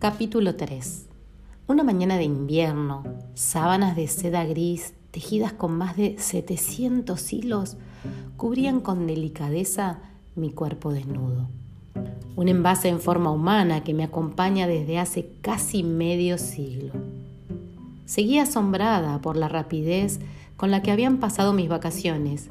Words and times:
Capítulo 0.00 0.54
3. 0.56 1.08
Una 1.66 1.82
mañana 1.82 2.16
de 2.16 2.24
invierno, 2.24 3.04
sábanas 3.34 3.96
de 3.96 4.08
seda 4.08 4.46
gris 4.46 4.94
tejidas 5.10 5.52
con 5.52 5.76
más 5.76 5.94
de 5.94 6.16
700 6.18 7.30
hilos 7.34 7.76
cubrían 8.38 8.80
con 8.80 9.06
delicadeza 9.06 9.98
mi 10.36 10.52
cuerpo 10.52 10.90
desnudo. 10.90 11.50
Un 12.34 12.48
envase 12.48 12.88
en 12.88 12.98
forma 12.98 13.30
humana 13.30 13.84
que 13.84 13.92
me 13.92 14.04
acompaña 14.04 14.66
desde 14.66 14.98
hace 14.98 15.32
casi 15.42 15.82
medio 15.82 16.38
siglo. 16.38 16.94
Seguía 18.06 18.44
asombrada 18.44 19.20
por 19.20 19.36
la 19.36 19.48
rapidez 19.48 20.18
con 20.56 20.70
la 20.70 20.80
que 20.80 20.92
habían 20.92 21.18
pasado 21.18 21.52
mis 21.52 21.68
vacaciones 21.68 22.48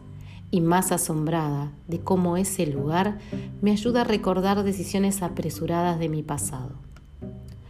y 0.52 0.61
más 0.61 0.91
asombrada 0.91 1.71
de 1.88 2.00
cómo 2.00 2.38
ese 2.38 2.68
lugar 2.68 3.18
me 3.60 3.71
ayuda 3.71 4.02
a 4.02 4.04
recordar 4.04 4.61
decisiones 4.61 5.24
apresuradas 5.24 5.97
de 5.97 6.10
mi 6.10 6.21
pasado. 6.21 6.89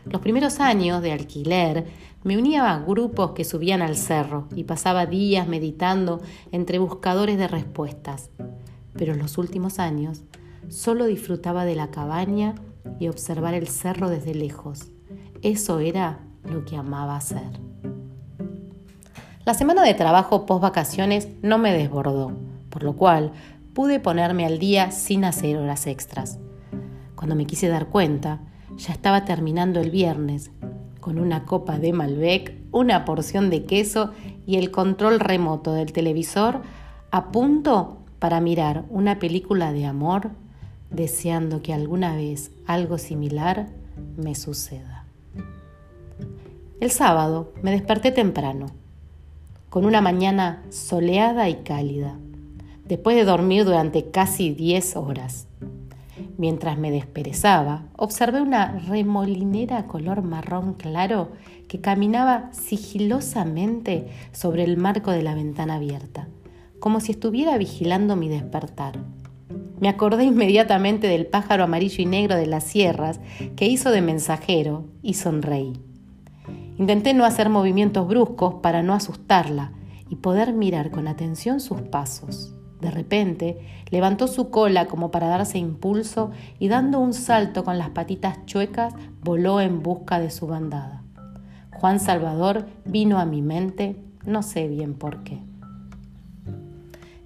Los 0.09 0.21
primeros 0.21 0.59
años 0.59 1.01
de 1.01 1.11
alquiler 1.11 1.85
me 2.23 2.37
unía 2.37 2.73
a 2.73 2.79
grupos 2.79 3.31
que 3.31 3.45
subían 3.45 3.81
al 3.81 3.95
cerro 3.95 4.47
y 4.55 4.63
pasaba 4.63 5.05
días 5.05 5.47
meditando 5.47 6.21
entre 6.51 6.79
buscadores 6.79 7.37
de 7.37 7.47
respuestas. 7.47 8.29
Pero 8.93 9.13
en 9.13 9.19
los 9.19 9.37
últimos 9.37 9.79
años 9.79 10.23
solo 10.67 11.05
disfrutaba 11.05 11.65
de 11.65 11.75
la 11.75 11.91
cabaña 11.91 12.55
y 12.99 13.07
observar 13.07 13.53
el 13.53 13.67
cerro 13.67 14.09
desde 14.09 14.35
lejos. 14.35 14.87
Eso 15.41 15.79
era 15.79 16.19
lo 16.43 16.65
que 16.65 16.75
amaba 16.75 17.15
hacer. 17.15 17.59
La 19.45 19.53
semana 19.53 19.83
de 19.83 19.93
trabajo 19.93 20.45
post 20.45 20.61
vacaciones 20.61 21.27
no 21.41 21.57
me 21.57 21.71
desbordó 21.71 22.35
por 22.69 22.83
lo 22.83 22.95
cual 22.95 23.31
pude 23.73 23.99
ponerme 23.99 24.45
al 24.45 24.59
día 24.59 24.91
sin 24.91 25.25
hacer 25.25 25.57
horas 25.57 25.87
extras. 25.87 26.39
Cuando 27.15 27.35
me 27.35 27.45
quise 27.45 27.67
dar 27.67 27.87
cuenta, 27.87 28.39
ya 28.79 28.93
estaba 28.93 29.25
terminando 29.25 29.79
el 29.79 29.91
viernes, 29.91 30.51
con 30.99 31.19
una 31.19 31.45
copa 31.45 31.77
de 31.77 31.93
Malbec, 31.93 32.55
una 32.71 33.05
porción 33.05 33.49
de 33.49 33.65
queso 33.65 34.11
y 34.47 34.57
el 34.57 34.71
control 34.71 35.19
remoto 35.19 35.73
del 35.73 35.91
televisor 35.91 36.61
a 37.11 37.31
punto 37.31 37.97
para 38.19 38.41
mirar 38.41 38.85
una 38.89 39.19
película 39.19 39.71
de 39.73 39.85
amor, 39.85 40.31
deseando 40.89 41.61
que 41.61 41.73
alguna 41.73 42.15
vez 42.15 42.51
algo 42.65 42.97
similar 42.97 43.67
me 44.17 44.33
suceda. 44.35 45.05
El 46.79 46.91
sábado 46.91 47.51
me 47.61 47.71
desperté 47.71 48.11
temprano, 48.11 48.67
con 49.69 49.85
una 49.85 50.01
mañana 50.01 50.63
soleada 50.69 51.49
y 51.49 51.55
cálida 51.55 52.17
después 52.85 53.15
de 53.15 53.23
dormir 53.23 53.65
durante 53.65 54.09
casi 54.09 54.49
10 54.49 54.95
horas. 54.95 55.48
Mientras 56.39 56.77
me 56.77 56.89
desperezaba, 56.89 57.83
observé 57.97 58.39
una 58.39 58.79
remolinera 58.87 59.87
color 59.87 60.23
marrón 60.23 60.73
claro 60.75 61.33
que 61.67 61.81
caminaba 61.81 62.49
sigilosamente 62.53 64.07
sobre 64.31 64.63
el 64.63 64.77
marco 64.77 65.11
de 65.11 65.21
la 65.21 65.35
ventana 65.35 65.75
abierta, 65.75 66.29
como 66.79 67.01
si 67.01 67.11
estuviera 67.11 67.57
vigilando 67.57 68.15
mi 68.15 68.29
despertar. 68.29 68.97
Me 69.81 69.89
acordé 69.89 70.23
inmediatamente 70.23 71.07
del 71.07 71.25
pájaro 71.25 71.65
amarillo 71.65 72.01
y 72.01 72.05
negro 72.05 72.37
de 72.37 72.47
las 72.47 72.63
sierras 72.63 73.19
que 73.57 73.67
hizo 73.67 73.91
de 73.91 74.01
mensajero 74.01 74.85
y 75.01 75.15
sonreí. 75.15 75.73
Intenté 76.77 77.13
no 77.13 77.25
hacer 77.25 77.49
movimientos 77.49 78.07
bruscos 78.07 78.61
para 78.61 78.81
no 78.81 78.93
asustarla 78.93 79.73
y 80.09 80.15
poder 80.15 80.53
mirar 80.53 80.89
con 80.89 81.09
atención 81.09 81.59
sus 81.59 81.81
pasos. 81.81 82.55
De 82.81 82.91
repente, 82.91 83.59
levantó 83.89 84.27
su 84.27 84.49
cola 84.49 84.85
como 84.85 85.11
para 85.11 85.27
darse 85.27 85.57
impulso 85.57 86.31
y 86.59 86.69
dando 86.69 86.99
un 86.99 87.13
salto 87.13 87.63
con 87.63 87.77
las 87.77 87.89
patitas 87.89 88.45
chuecas, 88.45 88.93
voló 89.21 89.59
en 89.59 89.83
busca 89.83 90.19
de 90.19 90.31
su 90.31 90.47
bandada. 90.47 91.03
Juan 91.73 91.99
Salvador 91.99 92.67
vino 92.85 93.19
a 93.19 93.25
mi 93.25 93.41
mente, 93.41 93.95
no 94.25 94.43
sé 94.43 94.67
bien 94.67 94.93
por 94.93 95.23
qué. 95.23 95.41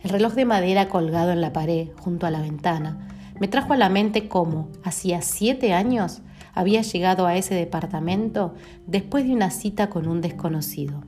El 0.01 0.09
reloj 0.09 0.33
de 0.33 0.45
madera 0.45 0.89
colgado 0.89 1.31
en 1.31 1.41
la 1.41 1.53
pared, 1.53 1.89
junto 1.97 2.25
a 2.25 2.31
la 2.31 2.41
ventana, 2.41 3.07
me 3.39 3.47
trajo 3.47 3.73
a 3.73 3.77
la 3.77 3.89
mente 3.89 4.27
cómo, 4.27 4.69
hacía 4.83 5.22
siete 5.22 5.73
años, 5.73 6.22
había 6.53 6.81
llegado 6.81 7.25
a 7.25 7.35
ese 7.35 7.56
departamento 7.56 8.53
después 8.85 9.25
de 9.25 9.33
una 9.33 9.50
cita 9.50 9.89
con 9.89 10.07
un 10.07 10.22
desconocido. 10.22 11.03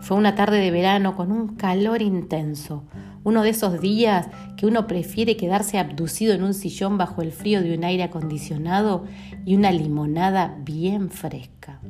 Fue 0.00 0.16
una 0.16 0.34
tarde 0.34 0.58
de 0.58 0.70
verano 0.70 1.14
con 1.14 1.30
un 1.30 1.56
calor 1.56 2.00
intenso, 2.00 2.84
uno 3.24 3.42
de 3.42 3.50
esos 3.50 3.80
días 3.80 4.28
que 4.56 4.66
uno 4.66 4.86
prefiere 4.86 5.36
quedarse 5.36 5.78
abducido 5.78 6.34
en 6.34 6.42
un 6.42 6.54
sillón 6.54 6.98
bajo 6.98 7.22
el 7.22 7.32
frío 7.32 7.62
de 7.62 7.74
un 7.74 7.84
aire 7.84 8.02
acondicionado 8.02 9.04
y 9.44 9.54
una 9.54 9.70
limonada 9.70 10.58
bien 10.64 11.10
fresca. 11.10 11.80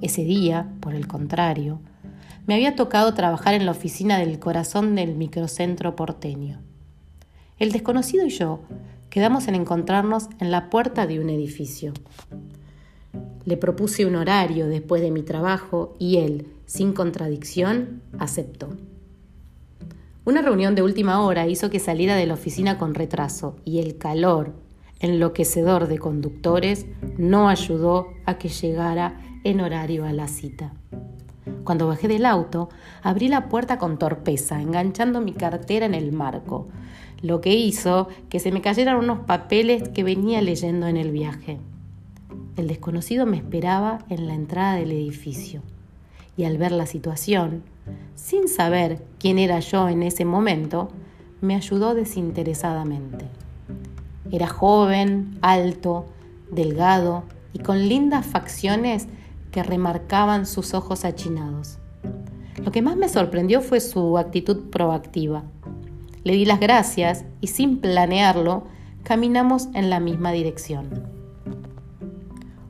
Ese 0.00 0.24
día, 0.24 0.68
por 0.80 0.94
el 0.94 1.06
contrario, 1.06 1.80
me 2.46 2.54
había 2.54 2.76
tocado 2.76 3.14
trabajar 3.14 3.54
en 3.54 3.64
la 3.64 3.72
oficina 3.72 4.18
del 4.18 4.38
corazón 4.38 4.94
del 4.94 5.16
microcentro 5.16 5.96
porteño. 5.96 6.60
El 7.58 7.72
desconocido 7.72 8.26
y 8.26 8.30
yo 8.30 8.60
quedamos 9.08 9.48
en 9.48 9.54
encontrarnos 9.54 10.28
en 10.40 10.50
la 10.50 10.68
puerta 10.68 11.06
de 11.06 11.18
un 11.18 11.30
edificio. 11.30 11.94
Le 13.44 13.56
propuse 13.56 14.04
un 14.04 14.16
horario 14.16 14.68
después 14.68 15.00
de 15.00 15.10
mi 15.10 15.22
trabajo 15.22 15.96
y 15.98 16.18
él, 16.18 16.48
sin 16.66 16.92
contradicción, 16.92 18.02
aceptó. 18.18 18.76
Una 20.26 20.42
reunión 20.42 20.74
de 20.74 20.82
última 20.82 21.20
hora 21.20 21.46
hizo 21.46 21.70
que 21.70 21.78
saliera 21.78 22.16
de 22.16 22.26
la 22.26 22.34
oficina 22.34 22.78
con 22.78 22.94
retraso 22.94 23.54
y 23.64 23.78
el 23.78 23.96
calor 23.96 24.54
enloquecedor 24.98 25.86
de 25.86 25.98
conductores 25.98 26.86
no 27.16 27.48
ayudó 27.48 28.08
a 28.24 28.36
que 28.36 28.48
llegara 28.48 29.20
en 29.44 29.60
horario 29.60 30.04
a 30.04 30.12
la 30.12 30.26
cita. 30.26 30.72
Cuando 31.62 31.86
bajé 31.86 32.08
del 32.08 32.26
auto, 32.26 32.70
abrí 33.04 33.28
la 33.28 33.48
puerta 33.48 33.78
con 33.78 34.00
torpeza, 34.00 34.60
enganchando 34.60 35.20
mi 35.20 35.32
cartera 35.32 35.86
en 35.86 35.94
el 35.94 36.10
marco, 36.10 36.66
lo 37.22 37.40
que 37.40 37.54
hizo 37.54 38.08
que 38.28 38.40
se 38.40 38.50
me 38.50 38.62
cayeran 38.62 38.96
unos 38.96 39.20
papeles 39.20 39.88
que 39.90 40.02
venía 40.02 40.42
leyendo 40.42 40.88
en 40.88 40.96
el 40.96 41.12
viaje. 41.12 41.60
El 42.56 42.66
desconocido 42.66 43.26
me 43.26 43.36
esperaba 43.36 44.04
en 44.08 44.26
la 44.26 44.34
entrada 44.34 44.74
del 44.74 44.90
edificio 44.90 45.62
y 46.36 46.46
al 46.46 46.58
ver 46.58 46.72
la 46.72 46.86
situación, 46.86 47.62
sin 48.14 48.48
saber 48.48 49.04
quién 49.18 49.38
era 49.38 49.60
yo 49.60 49.88
en 49.88 50.02
ese 50.02 50.24
momento, 50.24 50.88
me 51.40 51.54
ayudó 51.54 51.94
desinteresadamente. 51.94 53.26
Era 54.30 54.48
joven, 54.48 55.38
alto, 55.42 56.06
delgado 56.50 57.24
y 57.52 57.60
con 57.60 57.88
lindas 57.88 58.26
facciones 58.26 59.06
que 59.50 59.62
remarcaban 59.62 60.46
sus 60.46 60.74
ojos 60.74 61.04
achinados. 61.04 61.78
Lo 62.62 62.72
que 62.72 62.82
más 62.82 62.96
me 62.96 63.08
sorprendió 63.08 63.60
fue 63.60 63.80
su 63.80 64.18
actitud 64.18 64.70
proactiva. 64.70 65.44
Le 66.24 66.32
di 66.32 66.44
las 66.44 66.58
gracias 66.58 67.24
y 67.40 67.48
sin 67.48 67.78
planearlo, 67.78 68.64
caminamos 69.02 69.68
en 69.74 69.88
la 69.90 70.00
misma 70.00 70.32
dirección. 70.32 70.88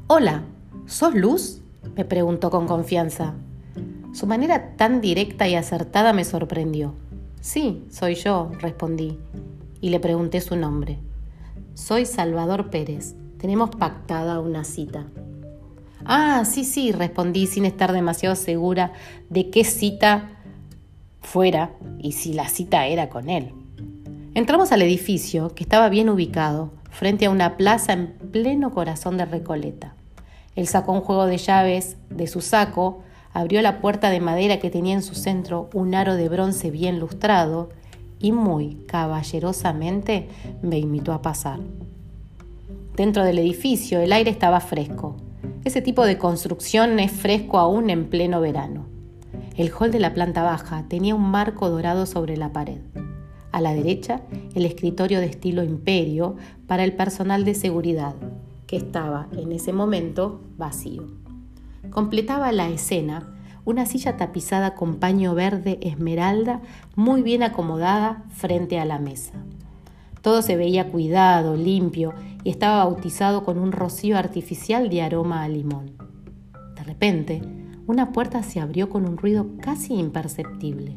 Hola, 0.09 0.43
¿sos 0.87 1.15
Luz? 1.15 1.63
me 1.97 2.05
preguntó 2.05 2.51
con 2.51 2.67
confianza. 2.67 3.35
Su 4.17 4.27
manera 4.27 4.71
tan 4.79 5.03
directa 5.03 5.47
y 5.47 5.57
acertada 5.57 6.15
me 6.15 6.25
sorprendió. 6.25 6.95
Sí, 7.43 7.85
soy 7.91 8.15
yo, 8.15 8.51
respondí, 8.61 9.19
y 9.83 9.91
le 9.91 10.01
pregunté 10.01 10.41
su 10.41 10.57
nombre. 10.57 10.97
Soy 11.75 12.07
Salvador 12.07 12.71
Pérez. 12.71 13.15
Tenemos 13.37 13.69
pactada 13.77 14.41
una 14.41 14.65
cita. 14.65 15.05
Ah, 16.07 16.47
sí, 16.47 16.65
sí, 16.65 16.93
respondí 16.93 17.47
sin 17.47 17.67
estar 17.67 17.93
demasiado 17.93 18.37
segura 18.37 18.95
de 19.29 19.51
qué 19.51 19.65
cita 19.65 20.31
fuera 21.21 21.73
y 21.99 22.13
si 22.13 22.33
la 22.33 22.49
cita 22.49 22.87
era 22.87 23.11
con 23.11 23.29
él. 23.29 23.53
Entramos 24.33 24.73
al 24.73 24.81
edificio, 24.81 25.55
que 25.55 25.63
estaba 25.63 25.91
bien 25.91 26.09
ubicado, 26.09 26.73
frente 26.91 27.27
a 27.27 27.31
una 27.31 27.59
plaza 27.59 27.93
en 27.93 28.15
pleno 28.33 28.71
corazón 28.71 29.19
de 29.19 29.27
Recoleta. 29.27 29.93
Él 30.55 30.69
sacó 30.69 30.93
un 30.93 31.03
juego 31.03 31.27
de 31.27 31.37
llaves 31.37 31.99
de 32.09 32.27
su 32.27 32.41
saco 32.41 33.03
abrió 33.37 33.61
la 33.61 33.83
puerta 33.83 34.09
de 34.09 34.19
madera 34.19 34.61
que 34.61 34.71
tenía 34.71 34.95
en 34.95 35.03
su 35.03 35.15
centro 35.15 35.69
un 35.75 35.95
aro 35.95 36.15
de 36.15 36.31
bronce 36.31 36.71
bien 36.71 36.99
lustrado 36.99 37.69
y 38.19 38.33
muy 38.33 38.77
caballerosamente 38.87 40.29
me 40.63 40.79
invitó 40.79 41.13
a 41.13 41.21
pasar. 41.21 41.61
Dentro 42.97 43.25
del 43.25 43.39
edificio 43.39 44.01
el 44.01 44.15
aire 44.15 44.31
estaba 44.31 44.61
fresco. 44.61 45.17
Ese 45.65 45.83
tipo 45.83 46.07
de 46.07 46.17
construcción 46.17 46.99
es 46.99 47.13
fresco 47.13 47.59
aún 47.59 47.91
en 47.91 48.07
pleno 48.07 48.41
verano. 48.41 48.87
El 49.59 49.71
hall 49.71 49.91
de 49.91 50.01
la 50.01 50.15
planta 50.15 50.43
baja 50.43 50.87
tenía 50.89 51.15
un 51.15 51.31
marco 51.31 51.69
dorado 51.69 52.07
sobre 52.07 52.39
la 52.39 52.55
pared. 52.55 52.81
A 53.53 53.61
la 53.61 53.75
derecha, 53.75 54.23
el 54.55 54.65
escritorio 54.65 55.21
de 55.21 55.27
estilo 55.27 55.63
imperio 55.63 56.37
para 56.67 56.85
el 56.85 56.95
personal 56.95 57.45
de 57.45 57.55
seguridad, 57.55 58.15
que 58.67 58.79
estaba 58.79 59.29
en 59.37 59.53
ese 59.53 59.75
momento 59.75 60.41
vacío. 60.57 61.26
Completaba 61.91 62.53
la 62.53 62.69
escena 62.69 63.33
una 63.67 63.85
silla 63.85 64.17
tapizada 64.17 64.75
con 64.75 64.97
paño 64.97 65.35
verde 65.35 65.79
esmeralda 65.83 66.61
muy 66.95 67.23
bien 67.23 67.43
acomodada 67.43 68.23
frente 68.31 68.79
a 68.79 68.85
la 68.85 68.99
mesa. 68.99 69.33
Todo 70.23 70.41
se 70.41 70.57
veía 70.57 70.89
cuidado, 70.89 71.57
limpio 71.57 72.15
y 72.45 72.51
estaba 72.51 72.85
bautizado 72.85 73.45
con 73.45 73.59
un 73.59 73.73
rocío 73.73 74.17
artificial 74.17 74.89
de 74.89 75.03
aroma 75.03 75.43
a 75.43 75.49
limón. 75.49 75.97
De 76.77 76.85
repente, 76.85 77.43
una 77.89 78.13
puerta 78.13 78.43
se 78.45 78.61
abrió 78.61 78.89
con 78.89 79.05
un 79.05 79.17
ruido 79.17 79.49
casi 79.61 79.95
imperceptible. 79.95 80.97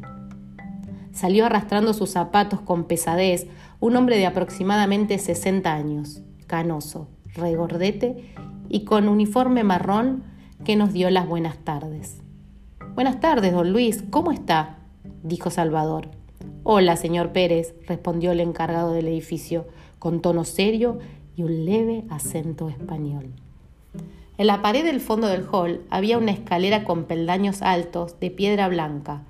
Salió 1.12 1.46
arrastrando 1.46 1.92
sus 1.92 2.10
zapatos 2.10 2.60
con 2.60 2.84
pesadez 2.84 3.48
un 3.80 3.96
hombre 3.96 4.16
de 4.16 4.26
aproximadamente 4.26 5.18
60 5.18 5.72
años, 5.74 6.22
canoso, 6.46 7.08
regordete 7.34 8.32
y 8.68 8.84
con 8.84 9.08
uniforme 9.08 9.64
marrón 9.64 10.29
que 10.64 10.76
nos 10.76 10.92
dio 10.92 11.08
las 11.10 11.26
buenas 11.26 11.56
tardes. 11.58 12.20
Buenas 12.94 13.20
tardes, 13.20 13.52
don 13.52 13.72
Luis, 13.72 14.04
¿cómo 14.10 14.30
está? 14.30 14.78
dijo 15.22 15.50
Salvador. 15.50 16.08
Hola, 16.64 16.96
señor 16.96 17.32
Pérez, 17.32 17.74
respondió 17.86 18.32
el 18.32 18.40
encargado 18.40 18.92
del 18.92 19.08
edificio, 19.08 19.66
con 19.98 20.20
tono 20.20 20.44
serio 20.44 20.98
y 21.34 21.42
un 21.42 21.64
leve 21.64 22.04
acento 22.10 22.68
español. 22.68 23.30
En 24.36 24.46
la 24.46 24.60
pared 24.60 24.84
del 24.84 25.00
fondo 25.00 25.28
del 25.28 25.46
hall 25.50 25.82
había 25.90 26.18
una 26.18 26.32
escalera 26.32 26.84
con 26.84 27.04
peldaños 27.04 27.62
altos 27.62 28.20
de 28.20 28.30
piedra 28.30 28.68
blanca, 28.68 29.22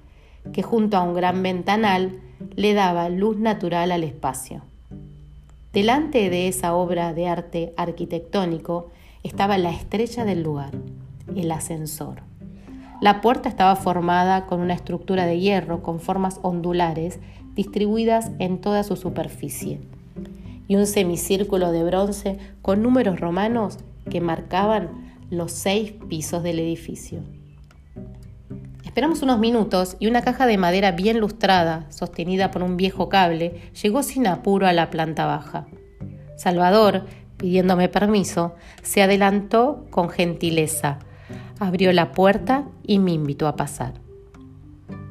que 0.53 0.63
junto 0.63 0.97
a 0.97 1.03
un 1.03 1.15
gran 1.15 1.43
ventanal 1.43 2.21
le 2.57 2.75
daba 2.75 3.09
luz 3.09 3.37
natural 3.37 3.93
al 3.93 4.03
espacio. 4.03 4.63
Delante 5.73 6.31
de 6.31 6.49
esa 6.49 6.75
obra 6.75 7.13
de 7.15 7.29
arte 7.29 7.73
arquitectónico 7.77 8.91
estaba 9.23 9.59
la 9.59 9.71
estrella 9.71 10.25
del 10.25 10.43
lugar, 10.43 10.73
el 11.37 11.53
ascensor. 11.53 12.23
La 13.01 13.23
puerta 13.23 13.49
estaba 13.49 13.77
formada 13.77 14.45
con 14.47 14.61
una 14.61 14.75
estructura 14.75 15.25
de 15.25 15.41
hierro 15.41 15.83
con 15.83 16.01
formas 16.01 16.39
ondulares 16.43 17.19
distribuidas 17.55 18.31
en 18.39 18.61
toda 18.61 18.83
su 18.85 18.97
superficie 18.97 19.81
y 20.69 20.77
un 20.77 20.87
semicírculo 20.87 21.73
de 21.73 21.83
bronce 21.83 22.39
con 22.63 22.83
números 22.83 23.19
romanos 23.19 23.79
que 24.11 24.21
marcaban 24.21 25.17
los 25.31 25.51
seis 25.53 25.95
pisos 26.09 26.43
del 26.43 26.59
edificio. 26.59 27.21
Esperamos 28.85 29.23
unos 29.23 29.39
minutos 29.39 29.97
y 29.99 30.07
una 30.07 30.23
caja 30.23 30.47
de 30.47 30.59
madera 30.59 30.93
bien 30.93 31.21
lustrada, 31.21 31.87
sostenida 31.91 32.51
por 32.51 32.63
un 32.63 32.77
viejo 32.77 33.09
cable, 33.09 33.71
llegó 33.83 34.03
sin 34.03 34.27
apuro 34.27 34.67
a 34.67 34.73
la 34.73 34.91
planta 34.91 35.27
baja. 35.27 35.67
Salvador, 36.37 37.07
pidiéndome 37.37 37.89
permiso, 37.89 38.55
se 38.83 39.03
adelantó 39.03 39.87
con 39.91 40.09
gentileza 40.11 40.99
abrió 41.61 41.93
la 41.93 42.11
puerta 42.13 42.65
y 42.83 42.99
me 42.99 43.13
invitó 43.13 43.47
a 43.47 43.55
pasar. 43.55 43.95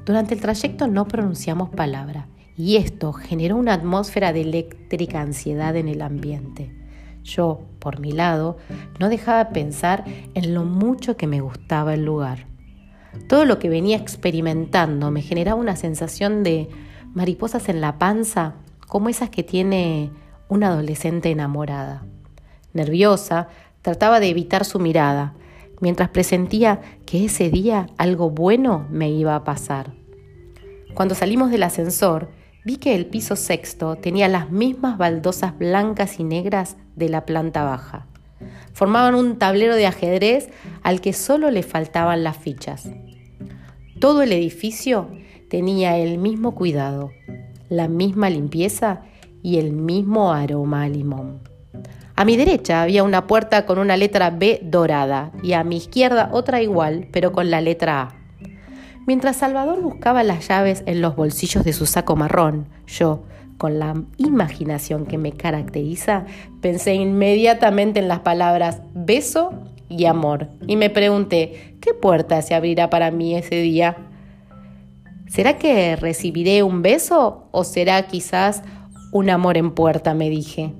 Durante 0.05 0.33
el 0.33 0.41
trayecto 0.41 0.87
no 0.87 1.07
pronunciamos 1.07 1.69
palabra 1.69 2.27
y 2.57 2.75
esto 2.75 3.13
generó 3.13 3.55
una 3.55 3.73
atmósfera 3.73 4.33
de 4.33 4.41
eléctrica 4.41 5.21
ansiedad 5.21 5.75
en 5.77 5.87
el 5.87 6.01
ambiente. 6.01 6.75
Yo, 7.23 7.61
por 7.79 7.99
mi 7.99 8.11
lado, 8.11 8.57
no 8.99 9.07
dejaba 9.07 9.49
pensar 9.49 10.03
en 10.33 10.53
lo 10.53 10.65
mucho 10.65 11.15
que 11.15 11.27
me 11.27 11.39
gustaba 11.39 11.93
el 11.93 12.03
lugar. 12.03 12.47
Todo 13.27 13.45
lo 13.45 13.59
que 13.59 13.69
venía 13.69 13.97
experimentando 13.97 15.11
me 15.11 15.21
generaba 15.21 15.59
una 15.59 15.75
sensación 15.75 16.43
de 16.43 16.69
mariposas 17.13 17.69
en 17.69 17.79
la 17.79 17.99
panza, 17.99 18.55
como 18.87 19.09
esas 19.09 19.29
que 19.29 19.43
tiene 19.43 20.09
una 20.47 20.69
adolescente 20.69 21.29
enamorada. 21.29 22.03
Nerviosa, 22.73 23.49
trataba 23.83 24.19
de 24.19 24.29
evitar 24.29 24.65
su 24.65 24.79
mirada, 24.79 25.33
mientras 25.79 26.09
presentía 26.09 26.81
que 27.05 27.25
ese 27.25 27.49
día 27.49 27.87
algo 27.97 28.29
bueno 28.29 28.87
me 28.89 29.09
iba 29.09 29.35
a 29.35 29.43
pasar. 29.43 29.93
Cuando 30.93 31.15
salimos 31.15 31.51
del 31.51 31.63
ascensor, 31.63 32.29
vi 32.65 32.77
que 32.77 32.95
el 32.95 33.05
piso 33.05 33.35
sexto 33.35 33.95
tenía 33.95 34.27
las 34.27 34.51
mismas 34.51 34.97
baldosas 34.97 35.57
blancas 35.57 36.19
y 36.19 36.23
negras 36.23 36.77
de 36.95 37.09
la 37.09 37.25
planta 37.25 37.63
baja. 37.63 38.07
Formaban 38.73 39.15
un 39.15 39.37
tablero 39.37 39.75
de 39.75 39.87
ajedrez 39.87 40.49
al 40.83 41.01
que 41.01 41.13
solo 41.13 41.51
le 41.51 41.63
faltaban 41.63 42.23
las 42.23 42.37
fichas. 42.37 42.89
Todo 43.99 44.21
el 44.21 44.31
edificio 44.31 45.09
tenía 45.49 45.97
el 45.97 46.17
mismo 46.17 46.55
cuidado, 46.55 47.11
la 47.69 47.87
misma 47.87 48.29
limpieza 48.29 49.01
y 49.43 49.57
el 49.57 49.71
mismo 49.71 50.31
aroma 50.31 50.83
a 50.83 50.89
limón. 50.89 51.41
A 52.19 52.25
mi 52.25 52.36
derecha 52.36 52.81
había 52.81 53.06
una 53.06 53.27
puerta 53.27 53.66
con 53.66 53.80
una 53.80 53.95
letra 53.95 54.30
B 54.30 54.60
dorada 54.62 55.31
y 55.42 55.54
a 55.54 55.63
mi 55.63 55.77
izquierda 55.77 56.27
otra 56.33 56.62
igual, 56.62 57.07
pero 57.13 57.31
con 57.31 57.50
la 57.50 57.62
letra 57.62 58.01
A. 58.01 58.16
Mientras 59.07 59.38
Salvador 59.38 59.81
buscaba 59.81 60.21
las 60.24 60.45
llaves 60.45 60.83
en 60.86 61.00
los 61.00 61.16
bolsillos 61.16 61.63
de 61.63 61.71
su 61.71 61.86
saco 61.86 62.18
marrón, 62.18 62.68
yo, 62.88 63.24
con 63.57 63.80
la 63.80 64.04
imaginación 64.18 65.06
que 65.06 65.18
me 65.18 65.31
caracteriza, 65.31 66.25
pensé 66.60 66.94
inmediatamente 66.94 68.01
en 68.01 68.10
las 68.10 68.19
palabras 68.19 68.81
beso 68.94 69.54
y 69.88 70.04
amor 70.04 70.50
y 70.68 70.75
me 70.75 70.89
pregunté, 70.89 71.77
¿qué 71.80 71.94
puerta 71.94 72.42
se 72.42 72.54
abrirá 72.54 72.89
para 72.89 73.12
mí 73.12 73.33
ese 73.33 73.62
día? 73.62 73.95
¿Será 75.30 75.57
que 75.57 75.95
recibiré 75.95 76.63
un 76.63 76.81
beso 76.81 77.48
o 77.51 77.63
será 77.63 78.07
quizás 78.07 78.62
un 79.13 79.30
amor 79.30 79.56
en 79.56 79.71
puerta? 79.71 80.13
me 80.13 80.30
dije. 80.30 80.74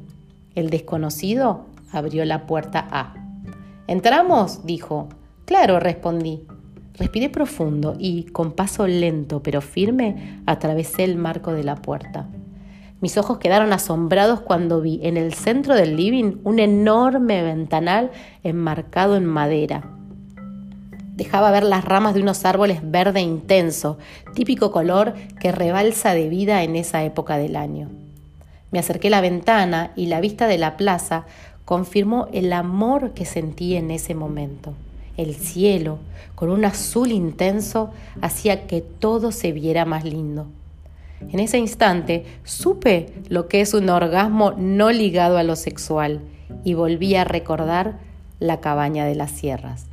El 0.60 0.70
desconocido 0.70 1.68
abrió 1.90 2.26
la 2.26 2.46
puerta 2.46 2.86
A. 2.92 3.14
¿Entramos? 3.88 4.66
dijo. 4.66 5.08
Claro, 5.46 5.80
respondí. 5.80 6.44
Respiré 6.96 7.30
profundo 7.30 7.96
y, 7.98 8.26
con 8.26 8.52
paso 8.52 8.86
lento 8.86 9.42
pero 9.42 9.62
firme, 9.62 10.42
atravesé 10.46 11.06
el 11.06 11.16
marco 11.16 11.54
de 11.54 11.64
la 11.64 11.78
puerta. 11.78 12.28
Mis 13.00 13.18
ojos 13.18 13.38
quedaron 13.38 13.72
asombrados 13.72 14.42
cuando 14.42 14.82
vi 14.82 15.00
en 15.02 15.16
el 15.16 15.34
centro 15.34 15.76
del 15.76 15.96
living 15.96 16.40
un 16.44 16.60
enorme 16.60 17.42
ventanal 17.42 18.12
enmarcado 18.44 19.16
en 19.16 19.26
madera. 19.26 19.90
Dejaba 21.16 21.52
ver 21.52 21.64
las 21.64 21.86
ramas 21.86 22.16
de 22.16 22.22
unos 22.22 22.44
árboles 22.44 22.82
verde 22.84 23.22
intenso, 23.22 23.98
típico 24.36 24.72
color 24.72 25.14
que 25.40 25.54
rebalsa 25.54 26.14
de 26.14 26.28
vida 26.28 26.64
en 26.64 26.76
esa 26.76 27.02
época 27.06 27.38
del 27.38 27.56
año. 27.56 28.09
Me 28.72 28.80
acerqué 28.80 29.08
a 29.08 29.12
la 29.12 29.22
ventana 29.22 29.92
y 29.96 30.08
la 30.08 30.22
vista 30.22 30.48
de 30.48 30.58
la 30.58 30.78
plaza 30.78 31.26
confirmó 31.66 32.28
el 32.34 32.52
amor 32.54 33.14
que 33.14 33.26
sentí 33.26 33.76
en 33.76 33.92
ese 33.92 34.16
momento. 34.16 34.74
El 35.18 35.36
cielo, 35.36 36.00
con 36.36 36.50
un 36.50 36.66
azul 36.66 37.12
intenso, 37.12 37.92
hacía 38.22 38.68
que 38.68 38.82
todo 38.82 39.32
se 39.32 39.52
viera 39.52 39.86
más 39.86 40.04
lindo. 40.04 40.48
En 41.32 41.40
ese 41.40 41.58
instante 41.58 42.26
supe 42.44 43.14
lo 43.28 43.48
que 43.48 43.62
es 43.62 43.74
un 43.74 43.90
orgasmo 43.90 44.54
no 44.58 44.92
ligado 44.92 45.38
a 45.38 45.44
lo 45.44 45.56
sexual 45.56 46.22
y 46.64 46.74
volví 46.74 47.16
a 47.16 47.26
recordar 47.26 48.00
la 48.40 48.62
cabaña 48.62 49.06
de 49.06 49.16
las 49.16 49.32
sierras. 49.32 49.86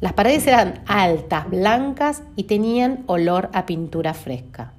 Las 0.00 0.12
paredes 0.12 0.46
eran 0.46 0.82
altas, 0.86 1.48
blancas 1.48 2.22
y 2.36 2.44
tenían 2.44 3.04
olor 3.06 3.50
a 3.52 3.66
pintura 3.66 4.14
fresca. 4.14 4.72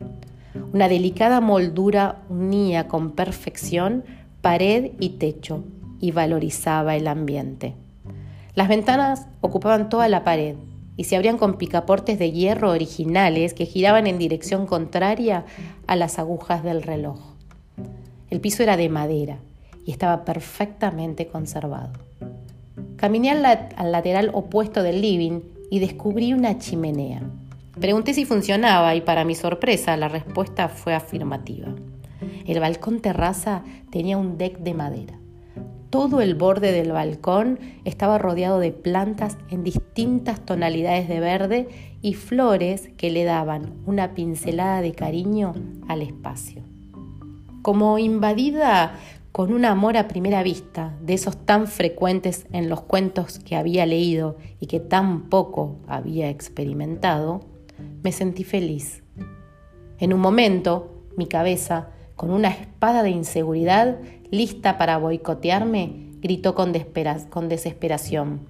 Una 0.73 0.87
delicada 0.87 1.41
moldura 1.41 2.23
unía 2.29 2.87
con 2.87 3.11
perfección 3.11 4.03
pared 4.41 4.91
y 4.99 5.09
techo 5.11 5.63
y 5.99 6.11
valorizaba 6.11 6.95
el 6.95 7.07
ambiente. 7.07 7.75
Las 8.55 8.67
ventanas 8.67 9.27
ocupaban 9.39 9.89
toda 9.89 10.09
la 10.09 10.23
pared 10.23 10.55
y 10.97 11.05
se 11.05 11.15
abrían 11.15 11.37
con 11.37 11.57
picaportes 11.57 12.19
de 12.19 12.31
hierro 12.31 12.71
originales 12.71 13.53
que 13.53 13.65
giraban 13.65 14.07
en 14.07 14.17
dirección 14.17 14.65
contraria 14.65 15.45
a 15.87 15.95
las 15.95 16.19
agujas 16.19 16.63
del 16.63 16.83
reloj. 16.83 17.19
El 18.29 18.41
piso 18.41 18.63
era 18.63 18.77
de 18.77 18.89
madera 18.89 19.39
y 19.85 19.91
estaba 19.91 20.25
perfectamente 20.25 21.27
conservado. 21.27 21.93
Caminé 22.97 23.31
al, 23.31 23.45
al 23.45 23.91
lateral 23.91 24.31
opuesto 24.33 24.83
del 24.83 25.01
living 25.01 25.41
y 25.69 25.79
descubrí 25.79 26.33
una 26.33 26.57
chimenea. 26.59 27.21
Pregunté 27.81 28.13
si 28.13 28.25
funcionaba 28.25 28.93
y 28.93 29.01
para 29.01 29.25
mi 29.25 29.33
sorpresa 29.33 29.97
la 29.97 30.07
respuesta 30.07 30.69
fue 30.69 30.93
afirmativa. 30.93 31.69
El 32.45 32.59
balcón 32.59 32.99
terraza 32.99 33.63
tenía 33.89 34.19
un 34.19 34.37
deck 34.37 34.59
de 34.59 34.75
madera. 34.75 35.19
Todo 35.89 36.21
el 36.21 36.35
borde 36.35 36.73
del 36.73 36.91
balcón 36.91 37.59
estaba 37.83 38.19
rodeado 38.19 38.59
de 38.59 38.71
plantas 38.71 39.39
en 39.49 39.63
distintas 39.63 40.45
tonalidades 40.45 41.09
de 41.09 41.19
verde 41.19 41.69
y 42.03 42.13
flores 42.13 42.91
que 42.97 43.09
le 43.09 43.23
daban 43.23 43.73
una 43.87 44.13
pincelada 44.13 44.81
de 44.81 44.91
cariño 44.91 45.53
al 45.87 46.03
espacio. 46.03 46.61
Como 47.63 47.97
invadida 47.97 48.93
con 49.31 49.51
un 49.51 49.65
amor 49.65 49.97
a 49.97 50.07
primera 50.07 50.43
vista, 50.43 50.95
de 51.01 51.15
esos 51.15 51.45
tan 51.47 51.65
frecuentes 51.65 52.45
en 52.51 52.69
los 52.69 52.81
cuentos 52.81 53.39
que 53.39 53.55
había 53.55 53.87
leído 53.87 54.37
y 54.59 54.67
que 54.67 54.79
tan 54.79 55.29
poco 55.29 55.77
había 55.87 56.29
experimentado, 56.29 57.50
me 58.03 58.11
sentí 58.11 58.43
feliz. 58.43 59.03
En 59.99 60.13
un 60.13 60.19
momento, 60.19 61.05
mi 61.17 61.27
cabeza, 61.27 61.89
con 62.15 62.31
una 62.31 62.49
espada 62.49 63.03
de 63.03 63.11
inseguridad 63.11 63.97
lista 64.31 64.77
para 64.77 64.97
boicotearme, 64.97 66.11
gritó 66.21 66.55
con, 66.55 66.71
desesperación. 66.73 68.41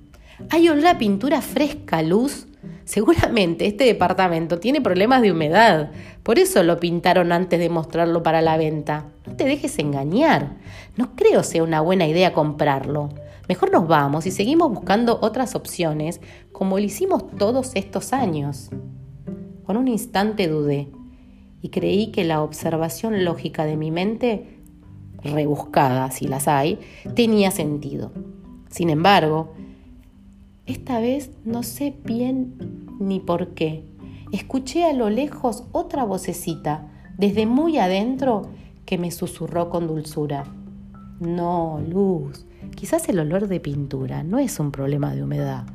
¿Hay 0.49 0.69
olor 0.69 0.87
a 0.87 0.97
pintura 0.97 1.41
fresca, 1.41 2.01
Luz? 2.01 2.47
Seguramente 2.85 3.65
este 3.65 3.85
departamento 3.85 4.59
tiene 4.59 4.81
problemas 4.81 5.21
de 5.21 5.31
humedad, 5.31 5.91
por 6.23 6.37
eso 6.37 6.61
lo 6.63 6.79
pintaron 6.79 7.31
antes 7.31 7.59
de 7.59 7.69
mostrarlo 7.69 8.21
para 8.21 8.41
la 8.41 8.57
venta. 8.57 9.05
No 9.25 9.35
te 9.35 9.45
dejes 9.45 9.79
engañar. 9.79 10.57
No 10.97 11.15
creo 11.15 11.41
sea 11.43 11.63
una 11.63 11.81
buena 11.81 12.07
idea 12.07 12.33
comprarlo. 12.33 13.09
Mejor 13.47 13.71
nos 13.71 13.87
vamos 13.87 14.25
y 14.27 14.31
seguimos 14.31 14.71
buscando 14.71 15.17
otras 15.21 15.55
opciones 15.55 16.21
como 16.51 16.77
lo 16.77 16.85
hicimos 16.85 17.29
todos 17.37 17.71
estos 17.75 18.13
años. 18.13 18.69
Por 19.71 19.77
un 19.77 19.87
instante 19.87 20.49
dudé 20.49 20.89
y 21.61 21.69
creí 21.69 22.07
que 22.07 22.25
la 22.25 22.43
observación 22.43 23.23
lógica 23.23 23.63
de 23.63 23.77
mi 23.77 23.89
mente, 23.89 24.59
rebuscada 25.23 26.11
si 26.11 26.27
las 26.27 26.49
hay, 26.49 26.77
tenía 27.15 27.51
sentido. 27.51 28.11
Sin 28.69 28.89
embargo, 28.89 29.53
esta 30.65 30.99
vez 30.99 31.31
no 31.45 31.63
sé 31.63 31.95
bien 32.03 32.85
ni 32.99 33.21
por 33.21 33.53
qué. 33.53 33.85
Escuché 34.33 34.83
a 34.83 34.91
lo 34.91 35.09
lejos 35.09 35.63
otra 35.71 36.03
vocecita, 36.03 36.91
desde 37.17 37.45
muy 37.45 37.77
adentro, 37.77 38.49
que 38.85 38.97
me 38.97 39.09
susurró 39.09 39.69
con 39.69 39.87
dulzura. 39.87 40.43
No, 41.21 41.81
Luz, 41.87 42.45
quizás 42.75 43.07
el 43.07 43.19
olor 43.19 43.47
de 43.47 43.61
pintura 43.61 44.21
no 44.23 44.37
es 44.37 44.59
un 44.59 44.73
problema 44.73 45.15
de 45.15 45.23
humedad. 45.23 45.65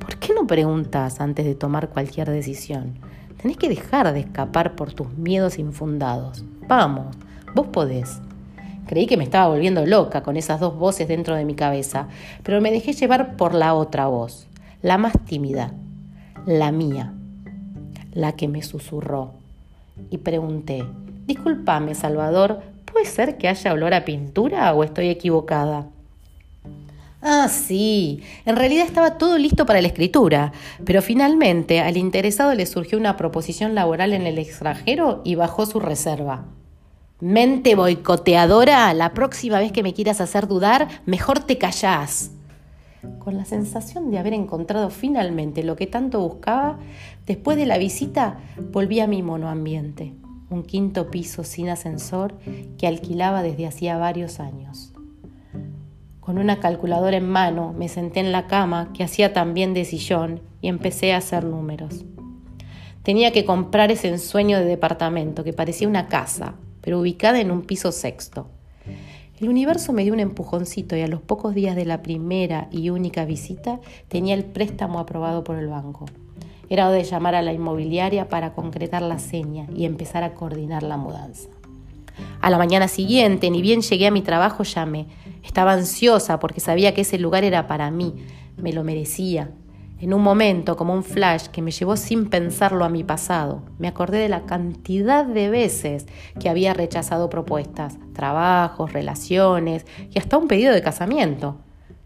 ¿Por 0.00 0.16
qué 0.16 0.34
no 0.34 0.48
preguntas 0.48 1.20
antes 1.20 1.44
de 1.44 1.54
tomar 1.54 1.90
cualquier 1.90 2.28
decisión? 2.28 2.98
Tenés 3.40 3.56
que 3.56 3.68
dejar 3.68 4.12
de 4.12 4.20
escapar 4.20 4.76
por 4.76 4.92
tus 4.92 5.12
miedos 5.16 5.58
infundados. 5.58 6.44
Vamos, 6.66 7.14
vos 7.54 7.66
podés. 7.66 8.20
Creí 8.86 9.06
que 9.06 9.16
me 9.16 9.24
estaba 9.24 9.48
volviendo 9.48 9.84
loca 9.84 10.22
con 10.22 10.36
esas 10.36 10.60
dos 10.60 10.76
voces 10.76 11.08
dentro 11.08 11.34
de 11.34 11.44
mi 11.44 11.54
cabeza, 11.54 12.08
pero 12.42 12.60
me 12.60 12.70
dejé 12.70 12.92
llevar 12.92 13.36
por 13.36 13.54
la 13.54 13.74
otra 13.74 14.06
voz, 14.06 14.46
la 14.80 14.96
más 14.96 15.12
tímida, 15.24 15.72
la 16.46 16.70
mía, 16.70 17.12
la 18.12 18.32
que 18.32 18.48
me 18.48 18.62
susurró. 18.62 19.32
Y 20.10 20.18
pregunté, 20.18 20.84
discúlpame, 21.26 21.94
Salvador, 21.94 22.62
¿puede 22.84 23.06
ser 23.06 23.38
que 23.38 23.48
haya 23.48 23.72
olor 23.72 23.92
a 23.92 24.04
pintura 24.04 24.72
o 24.72 24.84
estoy 24.84 25.08
equivocada? 25.08 25.86
Ah, 27.28 27.48
sí, 27.48 28.22
en 28.44 28.54
realidad 28.54 28.86
estaba 28.86 29.18
todo 29.18 29.36
listo 29.36 29.66
para 29.66 29.80
la 29.80 29.88
escritura, 29.88 30.52
pero 30.84 31.02
finalmente 31.02 31.80
al 31.80 31.96
interesado 31.96 32.54
le 32.54 32.66
surgió 32.66 32.96
una 32.96 33.16
proposición 33.16 33.74
laboral 33.74 34.12
en 34.12 34.28
el 34.28 34.38
extranjero 34.38 35.22
y 35.24 35.34
bajó 35.34 35.66
su 35.66 35.80
reserva. 35.80 36.44
Mente 37.18 37.74
boicoteadora, 37.74 38.94
la 38.94 39.12
próxima 39.12 39.58
vez 39.58 39.72
que 39.72 39.82
me 39.82 39.92
quieras 39.92 40.20
hacer 40.20 40.46
dudar, 40.46 40.86
mejor 41.04 41.40
te 41.40 41.58
callás. 41.58 42.30
Con 43.18 43.36
la 43.36 43.44
sensación 43.44 44.12
de 44.12 44.18
haber 44.18 44.32
encontrado 44.32 44.88
finalmente 44.90 45.64
lo 45.64 45.74
que 45.74 45.88
tanto 45.88 46.20
buscaba, 46.20 46.78
después 47.26 47.56
de 47.56 47.66
la 47.66 47.76
visita 47.76 48.38
volví 48.70 49.00
a 49.00 49.08
mi 49.08 49.24
monoambiente, 49.24 50.14
un 50.48 50.62
quinto 50.62 51.10
piso 51.10 51.42
sin 51.42 51.70
ascensor 51.70 52.34
que 52.78 52.86
alquilaba 52.86 53.42
desde 53.42 53.66
hacía 53.66 53.98
varios 53.98 54.38
años. 54.38 54.92
Con 56.26 56.38
una 56.38 56.58
calculadora 56.58 57.16
en 57.16 57.30
mano 57.30 57.72
me 57.78 57.88
senté 57.88 58.18
en 58.18 58.32
la 58.32 58.48
cama 58.48 58.90
que 58.92 59.04
hacía 59.04 59.32
también 59.32 59.74
de 59.74 59.84
sillón 59.84 60.40
y 60.60 60.66
empecé 60.66 61.12
a 61.12 61.18
hacer 61.18 61.44
números. 61.44 62.04
Tenía 63.04 63.30
que 63.30 63.44
comprar 63.44 63.92
ese 63.92 64.08
ensueño 64.08 64.58
de 64.58 64.64
departamento 64.64 65.44
que 65.44 65.52
parecía 65.52 65.86
una 65.86 66.08
casa, 66.08 66.54
pero 66.80 66.98
ubicada 66.98 67.40
en 67.40 67.52
un 67.52 67.62
piso 67.62 67.92
sexto. 67.92 68.48
El 69.38 69.48
universo 69.48 69.92
me 69.92 70.02
dio 70.02 70.12
un 70.12 70.18
empujoncito 70.18 70.96
y 70.96 71.02
a 71.02 71.06
los 71.06 71.22
pocos 71.22 71.54
días 71.54 71.76
de 71.76 71.84
la 71.84 72.02
primera 72.02 72.66
y 72.72 72.90
única 72.90 73.24
visita 73.24 73.78
tenía 74.08 74.34
el 74.34 74.46
préstamo 74.46 74.98
aprobado 74.98 75.44
por 75.44 75.54
el 75.54 75.68
banco. 75.68 76.06
Era 76.68 76.88
hora 76.88 76.96
de 76.96 77.04
llamar 77.04 77.36
a 77.36 77.42
la 77.42 77.52
inmobiliaria 77.52 78.28
para 78.28 78.52
concretar 78.52 79.02
la 79.02 79.20
seña 79.20 79.68
y 79.72 79.84
empezar 79.84 80.24
a 80.24 80.34
coordinar 80.34 80.82
la 80.82 80.96
mudanza. 80.96 81.50
A 82.40 82.50
la 82.50 82.58
mañana 82.58 82.88
siguiente, 82.88 83.50
ni 83.50 83.62
bien 83.62 83.82
llegué 83.82 84.06
a 84.06 84.10
mi 84.10 84.22
trabajo, 84.22 84.62
llamé. 84.62 85.06
Estaba 85.42 85.72
ansiosa 85.72 86.38
porque 86.38 86.60
sabía 86.60 86.94
que 86.94 87.02
ese 87.02 87.18
lugar 87.18 87.44
era 87.44 87.66
para 87.66 87.90
mí, 87.90 88.14
me 88.56 88.72
lo 88.72 88.84
merecía, 88.84 89.50
en 89.98 90.12
un 90.12 90.22
momento, 90.22 90.76
como 90.76 90.92
un 90.92 91.02
flash 91.02 91.46
que 91.46 91.62
me 91.62 91.70
llevó 91.70 91.96
sin 91.96 92.28
pensarlo 92.28 92.84
a 92.84 92.90
mi 92.90 93.02
pasado, 93.02 93.62
me 93.78 93.88
acordé 93.88 94.18
de 94.18 94.28
la 94.28 94.44
cantidad 94.44 95.24
de 95.24 95.48
veces 95.48 96.04
que 96.38 96.50
había 96.50 96.74
rechazado 96.74 97.30
propuestas, 97.30 97.96
trabajos, 98.12 98.92
relaciones 98.92 99.86
y 100.10 100.18
hasta 100.18 100.36
un 100.36 100.48
pedido 100.48 100.74
de 100.74 100.82
casamiento. 100.82 101.56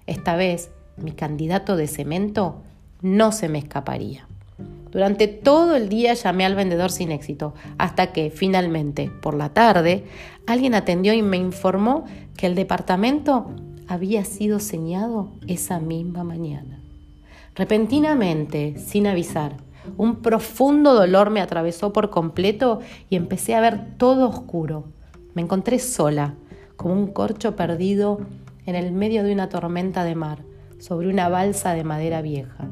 Esta 0.07 0.37
vez, 0.37 0.71
mi 0.97 1.11
candidato 1.11 1.75
de 1.75 1.89
cemento 1.89 2.63
no 3.03 3.33
se 3.33 3.49
me 3.49 3.59
escaparía. 3.59 4.29
Durante 4.91 5.29
todo 5.29 5.77
el 5.77 5.89
día 5.89 6.15
llamé 6.15 6.45
al 6.45 6.57
vendedor 6.57 6.91
sin 6.91 7.13
éxito, 7.13 7.55
hasta 7.79 8.13
que 8.13 8.31
finalmente, 8.31 9.11
por 9.23 9.35
la 9.35 9.51
tarde, 9.51 10.05
alguien 10.47 10.75
atendió 10.75 11.13
y 11.13 11.23
me 11.23 11.37
informó 11.37 12.05
que 12.37 12.47
el 12.47 12.57
departamento 12.57 13.51
había 13.87 14.25
sido 14.25 14.59
señado 14.59 15.33
esa 15.47 15.79
misma 15.79 16.25
mañana. 16.25 16.81
Repentinamente, 17.55 18.79
sin 18.79 19.07
avisar, 19.07 19.57
un 19.97 20.17
profundo 20.17 20.95
dolor 20.95 21.31
me 21.31 21.41
atravesó 21.41 21.93
por 21.93 22.11
completo 22.11 22.81
y 23.09 23.17
empecé 23.17 23.55
a 23.55 23.61
ver 23.61 23.97
todo 23.97 24.29
oscuro. 24.29 24.85
Me 25.35 25.43
encontré 25.43 25.79
sola, 25.79 26.35
como 26.77 26.95
un 26.95 27.09
corcho 27.09 27.57
perdido 27.57 28.21
en 28.67 28.75
el 28.75 28.93
medio 28.93 29.23
de 29.23 29.33
una 29.33 29.49
tormenta 29.49 30.05
de 30.05 30.15
mar, 30.15 30.45
sobre 30.79 31.09
una 31.09 31.29
balsa 31.29 31.75
de 31.75 31.85
madera 31.85 32.23
vieja. 32.23 32.71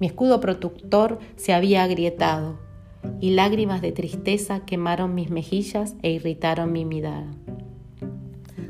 Mi 0.00 0.06
escudo 0.06 0.40
protector 0.40 1.18
se 1.36 1.52
había 1.52 1.82
agrietado 1.82 2.58
y 3.20 3.30
lágrimas 3.32 3.82
de 3.82 3.92
tristeza 3.92 4.64
quemaron 4.64 5.14
mis 5.14 5.30
mejillas 5.30 5.94
e 6.02 6.10
irritaron 6.10 6.72
mi 6.72 6.86
mirada. 6.86 7.30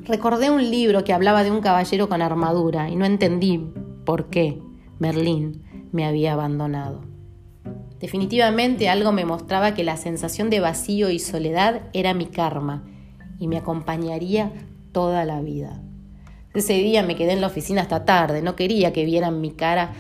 Recordé 0.02 0.50
un 0.50 0.70
libro 0.70 1.04
que 1.04 1.12
hablaba 1.12 1.44
de 1.44 1.52
un 1.52 1.60
caballero 1.60 2.08
con 2.08 2.20
armadura 2.20 2.90
y 2.90 2.96
no 2.96 3.04
entendí 3.04 3.64
por 4.04 4.28
qué. 4.28 4.60
Merlín 4.98 5.62
me 5.92 6.04
había 6.04 6.32
abandonado. 6.32 7.02
Definitivamente 8.00 8.88
algo 8.88 9.12
me 9.12 9.24
mostraba 9.24 9.72
que 9.72 9.84
la 9.84 9.96
sensación 9.96 10.50
de 10.50 10.58
vacío 10.58 11.10
y 11.10 11.20
soledad 11.20 11.82
era 11.92 12.12
mi 12.12 12.26
karma 12.26 12.82
y 13.38 13.46
me 13.46 13.56
acompañaría 13.56 14.52
toda 14.90 15.24
la 15.24 15.40
vida. 15.40 15.80
Ese 16.54 16.72
día 16.74 17.04
me 17.04 17.14
quedé 17.14 17.32
en 17.32 17.40
la 17.40 17.46
oficina 17.46 17.82
hasta 17.82 18.04
tarde, 18.04 18.42
no 18.42 18.56
quería 18.56 18.92
que 18.92 19.04
vieran 19.04 19.40
mi 19.40 19.52
cara 19.52 19.92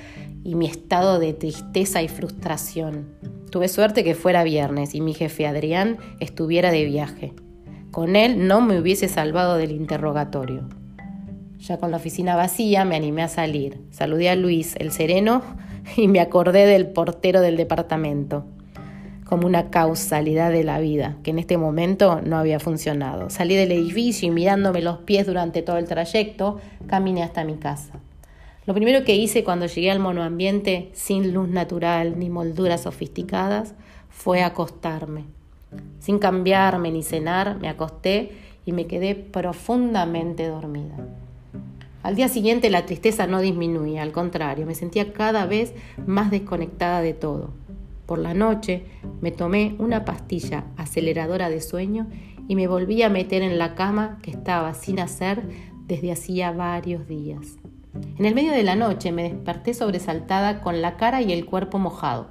y 0.44 0.54
mi 0.54 0.66
estado 0.66 1.18
de 1.18 1.32
tristeza 1.32 2.02
y 2.02 2.08
frustración. 2.08 3.08
Tuve 3.50 3.68
suerte 3.68 4.04
que 4.04 4.14
fuera 4.14 4.44
viernes 4.44 4.94
y 4.94 5.00
mi 5.00 5.14
jefe 5.14 5.46
Adrián 5.46 5.98
estuviera 6.20 6.70
de 6.70 6.84
viaje. 6.84 7.32
Con 7.90 8.14
él 8.14 8.46
no 8.46 8.60
me 8.60 8.78
hubiese 8.78 9.08
salvado 9.08 9.56
del 9.56 9.72
interrogatorio. 9.72 10.68
Ya 11.58 11.78
con 11.78 11.90
la 11.90 11.98
oficina 11.98 12.36
vacía 12.36 12.84
me 12.84 12.96
animé 12.96 13.22
a 13.22 13.28
salir. 13.28 13.80
Saludé 13.90 14.30
a 14.30 14.36
Luis, 14.36 14.76
el 14.76 14.92
sereno, 14.92 15.42
y 15.96 16.08
me 16.08 16.20
acordé 16.20 16.66
del 16.66 16.88
portero 16.88 17.40
del 17.40 17.56
departamento, 17.56 18.46
como 19.24 19.46
una 19.46 19.70
causalidad 19.70 20.50
de 20.52 20.64
la 20.64 20.78
vida, 20.80 21.16
que 21.22 21.30
en 21.30 21.38
este 21.38 21.58
momento 21.58 22.20
no 22.22 22.38
había 22.38 22.60
funcionado. 22.60 23.30
Salí 23.30 23.56
del 23.56 23.72
edificio 23.72 24.28
y 24.28 24.30
mirándome 24.30 24.80
los 24.80 24.98
pies 24.98 25.26
durante 25.26 25.62
todo 25.62 25.76
el 25.76 25.86
trayecto, 25.86 26.60
caminé 26.86 27.22
hasta 27.22 27.44
mi 27.44 27.56
casa. 27.56 28.00
Lo 28.70 28.74
primero 28.74 29.02
que 29.02 29.16
hice 29.16 29.42
cuando 29.42 29.66
llegué 29.66 29.90
al 29.90 29.98
monoambiente, 29.98 30.90
sin 30.92 31.34
luz 31.34 31.48
natural 31.48 32.20
ni 32.20 32.30
molduras 32.30 32.84
sofisticadas, 32.84 33.74
fue 34.10 34.44
acostarme. 34.44 35.24
Sin 35.98 36.20
cambiarme 36.20 36.92
ni 36.92 37.02
cenar, 37.02 37.58
me 37.58 37.68
acosté 37.68 38.30
y 38.64 38.70
me 38.70 38.86
quedé 38.86 39.16
profundamente 39.16 40.46
dormida. 40.46 40.94
Al 42.04 42.14
día 42.14 42.28
siguiente 42.28 42.70
la 42.70 42.86
tristeza 42.86 43.26
no 43.26 43.40
disminuía, 43.40 44.02
al 44.02 44.12
contrario, 44.12 44.66
me 44.66 44.76
sentía 44.76 45.12
cada 45.12 45.46
vez 45.46 45.74
más 46.06 46.30
desconectada 46.30 47.00
de 47.00 47.12
todo. 47.12 47.50
Por 48.06 48.20
la 48.20 48.34
noche 48.34 48.84
me 49.20 49.32
tomé 49.32 49.74
una 49.80 50.04
pastilla 50.04 50.66
aceleradora 50.76 51.50
de 51.50 51.60
sueño 51.60 52.06
y 52.46 52.54
me 52.54 52.68
volví 52.68 53.02
a 53.02 53.08
meter 53.08 53.42
en 53.42 53.58
la 53.58 53.74
cama 53.74 54.20
que 54.22 54.30
estaba 54.30 54.74
sin 54.74 55.00
hacer 55.00 55.42
desde 55.88 56.12
hacía 56.12 56.52
varios 56.52 57.08
días. 57.08 57.59
En 57.94 58.24
el 58.24 58.34
medio 58.34 58.52
de 58.52 58.62
la 58.62 58.76
noche 58.76 59.10
me 59.10 59.24
desperté 59.24 59.74
sobresaltada 59.74 60.60
con 60.60 60.80
la 60.80 60.96
cara 60.96 61.22
y 61.22 61.32
el 61.32 61.44
cuerpo 61.44 61.78
mojado. 61.78 62.28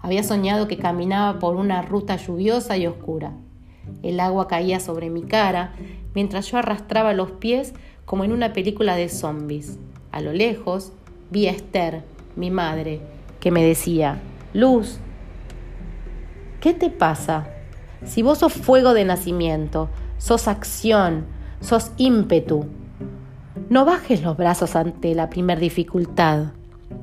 Había 0.00 0.22
soñado 0.22 0.68
que 0.68 0.78
caminaba 0.78 1.38
por 1.38 1.56
una 1.56 1.80
ruta 1.80 2.16
lluviosa 2.16 2.76
y 2.76 2.86
oscura. 2.86 3.32
El 4.02 4.20
agua 4.20 4.48
caía 4.48 4.80
sobre 4.80 5.10
mi 5.10 5.22
cara 5.22 5.72
mientras 6.14 6.50
yo 6.50 6.58
arrastraba 6.58 7.14
los 7.14 7.30
pies 7.32 7.72
como 8.04 8.24
en 8.24 8.32
una 8.32 8.52
película 8.52 8.96
de 8.96 9.08
zombies. 9.08 9.78
A 10.10 10.20
lo 10.20 10.32
lejos 10.32 10.92
vi 11.30 11.46
a 11.46 11.52
Esther, 11.52 12.02
mi 12.36 12.50
madre, 12.50 13.00
que 13.40 13.50
me 13.50 13.64
decía, 13.64 14.20
Luz, 14.52 14.98
¿qué 16.60 16.74
te 16.74 16.90
pasa? 16.90 17.48
Si 18.04 18.22
vos 18.22 18.38
sos 18.38 18.52
fuego 18.52 18.92
de 18.92 19.04
nacimiento, 19.04 19.88
sos 20.18 20.48
acción, 20.48 21.24
sos 21.60 21.92
ímpetu, 21.96 22.66
no 23.72 23.86
bajes 23.86 24.20
los 24.20 24.36
brazos 24.36 24.76
ante 24.76 25.14
la 25.14 25.30
primer 25.30 25.58
dificultad. 25.58 26.48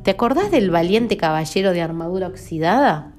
¿Te 0.04 0.12
acordás 0.12 0.52
del 0.52 0.70
valiente 0.70 1.18
caballero 1.18 1.72
de 1.74 1.82
armadura 1.82 2.28
oxidada? 2.28 3.12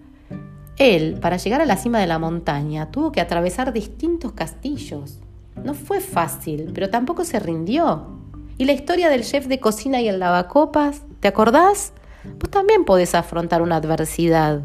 Él, 0.76 1.19
para 1.21 1.37
llegar 1.37 1.61
a 1.61 1.66
la 1.66 1.76
cima 1.76 1.99
de 1.99 2.07
la 2.07 2.21
montaña, 2.21 2.92
tuvo 2.92 3.11
que 3.11 3.21
atravesar 3.21 3.73
distintos 3.73 4.30
castillos. 4.35 5.19
No 5.64 5.75
fue 5.75 5.99
fácil, 5.99 6.71
pero 6.73 6.90
tampoco 6.90 7.25
se 7.25 7.40
rindió. 7.40 8.21
¿Y 8.57 8.66
la 8.66 8.73
historia 8.73 9.09
del 9.09 9.25
chef 9.25 9.49
de 9.49 9.59
cocina 9.59 10.00
y 10.00 10.07
el 10.07 10.21
lavacopas? 10.21 11.02
¿Te 11.19 11.26
acordás? 11.26 11.92
Vos 12.38 12.50
también 12.50 12.85
podés 12.85 13.16
afrontar 13.16 13.62
una 13.62 13.76
adversidad. 13.76 14.61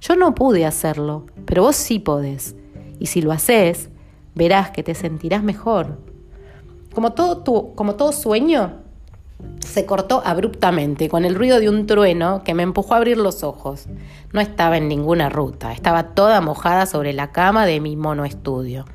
Yo 0.00 0.16
no 0.16 0.34
pude 0.34 0.66
hacerlo, 0.66 1.26
pero 1.46 1.62
vos 1.62 1.76
sí 1.76 2.00
podés. 2.00 2.56
Y 2.98 3.06
si 3.06 3.22
lo 3.22 3.30
haces, 3.30 3.90
verás 4.34 4.72
que 4.72 4.82
te 4.82 4.96
sentirás 4.96 5.44
mejor. 5.44 6.07
Como 6.94 7.12
todo, 7.12 7.74
como 7.74 7.94
todo 7.94 8.12
sueño, 8.12 8.72
se 9.60 9.86
cortó 9.86 10.22
abruptamente 10.24 11.08
con 11.08 11.24
el 11.24 11.34
ruido 11.34 11.60
de 11.60 11.68
un 11.68 11.86
trueno 11.86 12.42
que 12.44 12.54
me 12.54 12.62
empujó 12.62 12.94
a 12.94 12.96
abrir 12.96 13.18
los 13.18 13.42
ojos. 13.42 13.86
No 14.32 14.40
estaba 14.40 14.76
en 14.76 14.88
ninguna 14.88 15.28
ruta, 15.28 15.72
estaba 15.72 16.14
toda 16.14 16.40
mojada 16.40 16.86
sobre 16.86 17.12
la 17.12 17.30
cama 17.30 17.66
de 17.66 17.80
mi 17.80 17.96
mono 17.96 18.24
estudio. 18.24 18.86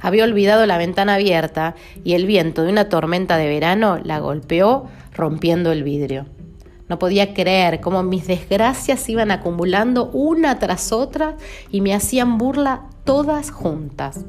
Había 0.00 0.24
olvidado 0.24 0.66
la 0.66 0.78
ventana 0.78 1.14
abierta 1.14 1.74
y 2.04 2.14
el 2.14 2.26
viento 2.26 2.62
de 2.62 2.70
una 2.70 2.88
tormenta 2.88 3.36
de 3.36 3.48
verano 3.48 3.98
la 4.02 4.18
golpeó 4.18 4.86
rompiendo 5.14 5.72
el 5.72 5.82
vidrio. 5.82 6.26
No 6.88 6.98
podía 6.98 7.34
creer 7.34 7.80
cómo 7.80 8.02
mis 8.02 8.26
desgracias 8.26 9.08
iban 9.08 9.30
acumulando 9.30 10.10
una 10.12 10.58
tras 10.58 10.92
otra 10.92 11.36
y 11.70 11.80
me 11.80 11.94
hacían 11.94 12.38
burla 12.38 12.82
todas 13.04 13.50
juntas. 13.50 14.24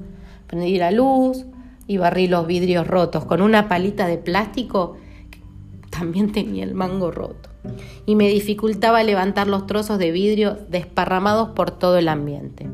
Prendí 0.48 0.78
la 0.78 0.92
luz 0.92 1.46
y 1.88 1.98
barrí 1.98 2.28
los 2.28 2.46
vidrios 2.46 2.86
rotos 2.86 3.26
con 3.26 3.42
una 3.42 3.68
palita 3.68 4.08
de 4.08 4.18
plástico 4.18 4.98
que 5.32 5.40
también 5.90 6.32
tenía 6.32 6.64
el 6.64 6.76
mango 6.76 7.12
roto 7.12 7.50
y 8.06 8.16
me 8.16 8.30
dificultaba 8.30 9.04
levantar 9.04 9.48
los 9.48 9.66
trozos 9.66 9.98
de 9.98 10.12
vidrio 10.12 10.58
desparramados 10.70 11.50
por 11.50 11.72
todo 11.72 11.98
el 11.98 12.08
ambiente. 12.08 12.70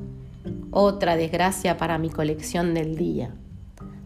Otra 0.72 1.15
desgracia 1.15 1.77
para 1.77 1.98
mi 1.98 2.10
colección 2.10 2.74
del 2.74 2.96
día. 2.96 3.34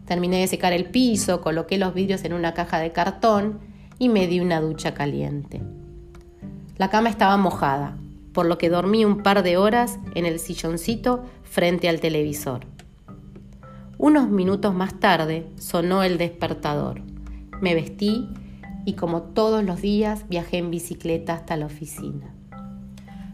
Terminé 0.06 0.40
de 0.40 0.46
secar 0.46 0.72
el 0.72 0.86
piso, 0.86 1.40
coloqué 1.40 1.78
los 1.78 1.94
vidrios 1.94 2.24
en 2.24 2.32
una 2.32 2.54
caja 2.54 2.78
de 2.78 2.92
cartón 2.92 3.60
y 3.98 4.08
me 4.08 4.26
di 4.26 4.40
una 4.40 4.60
ducha 4.60 4.94
caliente. 4.94 5.60
La 6.76 6.88
cama 6.90 7.08
estaba 7.08 7.36
mojada, 7.36 7.98
por 8.32 8.46
lo 8.46 8.56
que 8.56 8.70
dormí 8.70 9.04
un 9.04 9.22
par 9.22 9.42
de 9.42 9.56
horas 9.56 9.98
en 10.14 10.24
el 10.24 10.38
silloncito 10.38 11.24
frente 11.42 11.88
al 11.88 12.00
televisor. 12.00 12.60
Unos 13.98 14.28
minutos 14.28 14.72
más 14.74 15.00
tarde 15.00 15.48
sonó 15.58 16.04
el 16.04 16.18
despertador. 16.18 17.02
Me 17.60 17.74
vestí 17.74 18.28
y 18.84 18.92
como 18.92 19.22
todos 19.22 19.64
los 19.64 19.82
días 19.82 20.28
viajé 20.28 20.58
en 20.58 20.70
bicicleta 20.70 21.34
hasta 21.34 21.56
la 21.56 21.66
oficina. 21.66 22.32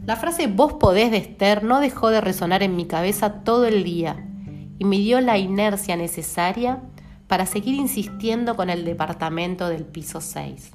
La 0.06 0.16
frase 0.16 0.47
vos 0.47 0.73
podés 0.73 1.11
de 1.11 1.61
no 1.62 1.80
dejó 1.80 2.09
de 2.09 2.23
resonar 2.23 2.62
en 2.62 2.76
mi 2.76 2.87
cabeza 2.87 3.44
todo 3.44 3.66
el 3.66 3.85
día 3.85 4.26
y 4.78 4.87
me 4.87 4.97
dio 4.97 5.21
la 5.21 5.37
inercia 5.37 5.97
necesaria 5.97 6.80
para 7.28 7.44
seguir 7.44 7.75
insistiendo 7.75 8.56
con 8.56 8.71
el 8.71 8.87
departamento 8.87 9.68
del 9.68 9.85
piso 9.85 10.23
6. 10.23 10.71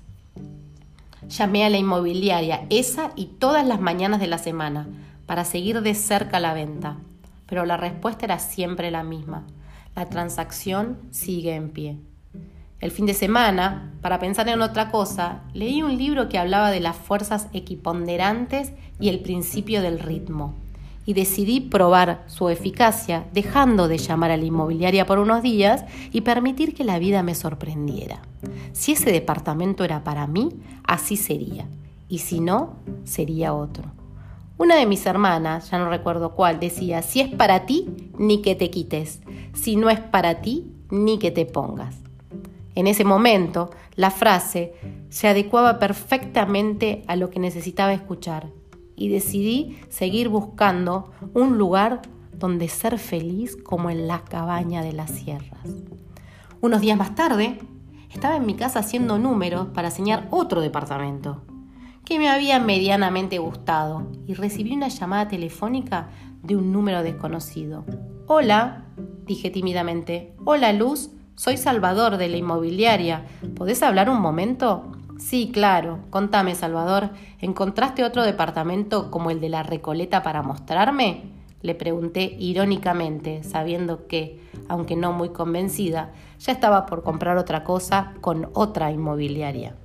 Llamé 1.30 1.66
a 1.66 1.70
la 1.70 1.78
inmobiliaria 1.78 2.68
esa 2.70 3.10
y 3.16 3.26
todas 3.26 3.66
las 3.66 3.82
mañanas 3.82 4.20
de 4.20 4.28
la 4.28 4.38
semana 4.38 4.88
para 5.26 5.46
seguir 5.46 5.82
de 5.82 5.96
cerca 5.96 6.40
la 6.40 6.54
venta, 6.54 6.98
pero 7.48 7.66
la 7.66 7.78
respuesta 7.78 8.26
era 8.26 8.38
siempre 8.38 8.92
la 8.92 9.04
misma. 9.04 9.48
La 10.00 10.08
transacción 10.08 10.98
sigue 11.12 11.56
en 11.56 11.72
pie. 11.72 11.98
El 12.80 12.90
fin 12.90 13.06
de 13.06 13.14
semana, 13.14 13.92
para 14.02 14.18
pensar 14.18 14.48
en 14.48 14.62
otra 14.62 14.92
cosa, 14.92 15.42
leí 15.54 15.84
un 15.84 15.98
libro 15.98 16.30
que 16.30 16.38
hablaba 16.38 16.72
de 16.72 16.80
las 16.80 16.96
fuerzas 16.96 17.50
equiponderantes 17.52 18.72
y 18.98 19.10
el 19.10 19.20
principio 19.20 19.82
del 19.82 20.00
ritmo 20.00 20.56
y 21.06 21.12
decidí 21.12 21.60
probar 21.60 22.24
su 22.28 22.48
eficacia 22.48 23.26
dejando 23.34 23.90
de 23.90 23.98
llamar 23.98 24.32
a 24.32 24.38
la 24.38 24.46
inmobiliaria 24.46 25.06
por 25.06 25.20
unos 25.20 25.44
días 25.44 25.84
y 26.14 26.22
permitir 26.22 26.74
que 26.74 26.86
la 26.86 26.98
vida 26.98 27.22
me 27.22 27.36
sorprendiera. 27.36 28.22
Si 28.72 28.94
ese 28.94 29.12
departamento 29.12 29.84
era 29.84 30.06
para 30.06 30.28
mí, 30.28 30.62
así 30.86 31.18
sería, 31.18 31.68
y 32.08 32.20
si 32.20 32.40
no, 32.40 32.78
sería 33.04 33.54
otro. 33.54 33.99
Una 34.60 34.76
de 34.76 34.86
mis 34.86 35.06
hermanas, 35.06 35.72
ya 35.72 35.80
no 35.80 35.90
recuerdo 35.90 36.36
cuál, 36.36 36.60
decía, 36.60 37.02
si 37.02 37.22
es 37.22 37.30
para 37.30 37.66
ti, 37.66 38.12
ni 38.18 38.42
que 38.42 38.56
te 38.56 38.70
quites, 38.70 39.22
si 39.54 39.78
no 39.78 39.90
es 39.90 40.02
para 40.02 40.42
ti, 40.42 40.74
ni 40.90 41.18
que 41.18 41.32
te 41.32 41.46
pongas. 41.46 41.96
En 42.76 42.86
ese 42.86 43.06
momento, 43.06 43.70
la 43.96 44.12
frase 44.12 44.74
se 45.08 45.30
adecuaba 45.30 45.80
perfectamente 45.80 47.06
a 47.08 47.16
lo 47.16 47.30
que 47.30 47.40
necesitaba 47.40 47.94
escuchar 47.94 48.48
y 48.98 49.08
decidí 49.08 49.80
seguir 49.88 50.28
buscando 50.28 51.14
un 51.34 51.58
lugar 51.58 52.02
donde 52.34 52.68
ser 52.68 53.00
feliz 53.00 53.56
como 53.56 53.90
en 53.90 54.08
la 54.08 54.26
cabaña 54.26 54.84
de 54.84 54.92
las 54.92 55.12
sierras. 55.12 55.70
Unos 56.60 56.82
días 56.82 56.98
más 56.98 57.16
tarde, 57.16 57.60
estaba 58.14 58.36
en 58.36 58.46
mi 58.46 58.56
casa 58.56 58.80
haciendo 58.80 59.20
números 59.20 59.68
para 59.68 59.90
señalar 59.90 60.28
otro 60.32 60.60
departamento 60.60 61.44
que 62.06 62.20
me 62.20 62.30
había 62.30 62.60
medianamente 62.60 63.38
gustado 63.38 64.08
y 64.26 64.34
recibí 64.34 64.74
una 64.74 64.88
llamada 64.88 65.28
telefónica 65.28 66.10
de 66.42 66.56
un 66.56 66.72
número 66.72 67.04
desconocido. 67.04 67.86
Hola, 68.28 68.86
dije 69.26 69.50
tímidamente. 69.50 70.34
Hola 70.46 70.74
Luz, 70.74 71.12
soy 71.36 71.58
Salvador 71.58 72.18
de 72.18 72.30
la 72.30 72.38
inmobiliaria. 72.38 73.26
¿Podés 73.56 73.84
hablar 73.84 74.10
un 74.10 74.20
momento? 74.22 74.92
Sí, 75.18 75.52
claro. 75.54 76.00
Contame, 76.10 76.56
Salvador, 76.56 77.12
¿encontraste 77.40 78.04
otro 78.04 78.24
departamento 78.24 79.12
como 79.12 79.32
el 79.32 79.42
de 79.42 79.50
la 79.50 79.64
Recoleta 79.64 80.24
para 80.24 80.42
mostrarme? 80.42 81.24
Le 81.62 81.76
pregunté 81.76 82.38
irónicamente, 82.40 83.44
sabiendo 83.44 84.08
que, 84.08 84.40
aunque 84.70 84.96
no 84.96 85.12
muy 85.12 85.30
convencida, 85.30 86.14
ya 86.40 86.54
estaba 86.54 86.86
por 86.86 87.04
comprar 87.04 87.38
otra 87.38 87.66
cosa 87.66 88.14
con 88.22 88.50
otra 88.54 88.92
inmobiliaria. 88.92 89.76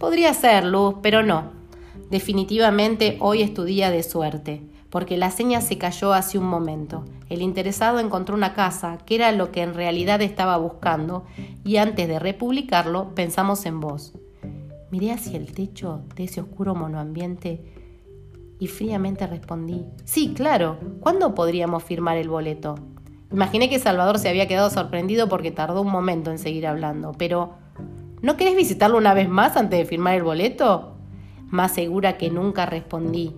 Podría 0.00 0.32
ser, 0.32 0.64
Luz, 0.64 0.94
pero 1.02 1.22
no. 1.22 1.50
Definitivamente 2.08 3.18
hoy 3.20 3.42
es 3.42 3.52
tu 3.52 3.64
día 3.64 3.90
de 3.90 4.02
suerte, 4.02 4.62
porque 4.88 5.18
la 5.18 5.30
seña 5.30 5.60
se 5.60 5.76
cayó 5.76 6.14
hace 6.14 6.38
un 6.38 6.46
momento. 6.46 7.04
El 7.28 7.42
interesado 7.42 7.98
encontró 7.98 8.34
una 8.34 8.54
casa, 8.54 8.96
que 9.04 9.16
era 9.16 9.30
lo 9.30 9.52
que 9.52 9.60
en 9.60 9.74
realidad 9.74 10.22
estaba 10.22 10.56
buscando, 10.56 11.26
y 11.64 11.76
antes 11.76 12.08
de 12.08 12.18
republicarlo 12.18 13.14
pensamos 13.14 13.66
en 13.66 13.80
vos. 13.80 14.14
Miré 14.90 15.12
hacia 15.12 15.36
el 15.36 15.52
techo 15.52 16.00
de 16.16 16.24
ese 16.24 16.40
oscuro 16.40 16.74
monoambiente 16.74 17.62
y 18.58 18.68
fríamente 18.68 19.26
respondí, 19.26 19.84
sí, 20.06 20.32
claro, 20.34 20.78
¿cuándo 21.00 21.34
podríamos 21.34 21.84
firmar 21.84 22.16
el 22.16 22.30
boleto? 22.30 22.74
Imaginé 23.30 23.68
que 23.68 23.78
Salvador 23.78 24.18
se 24.18 24.30
había 24.30 24.48
quedado 24.48 24.70
sorprendido 24.70 25.28
porque 25.28 25.50
tardó 25.50 25.82
un 25.82 25.92
momento 25.92 26.30
en 26.30 26.38
seguir 26.38 26.66
hablando, 26.66 27.12
pero 27.18 27.59
¿no 28.22 28.36
querés 28.36 28.56
visitarlo 28.56 28.98
una 28.98 29.14
vez 29.14 29.28
más 29.28 29.56
antes 29.56 29.78
de 29.78 29.84
firmar 29.84 30.14
el 30.14 30.22
boleto? 30.22 30.96
Más 31.48 31.72
segura 31.72 32.16
que 32.16 32.30
nunca 32.30 32.66
respondí, 32.66 33.34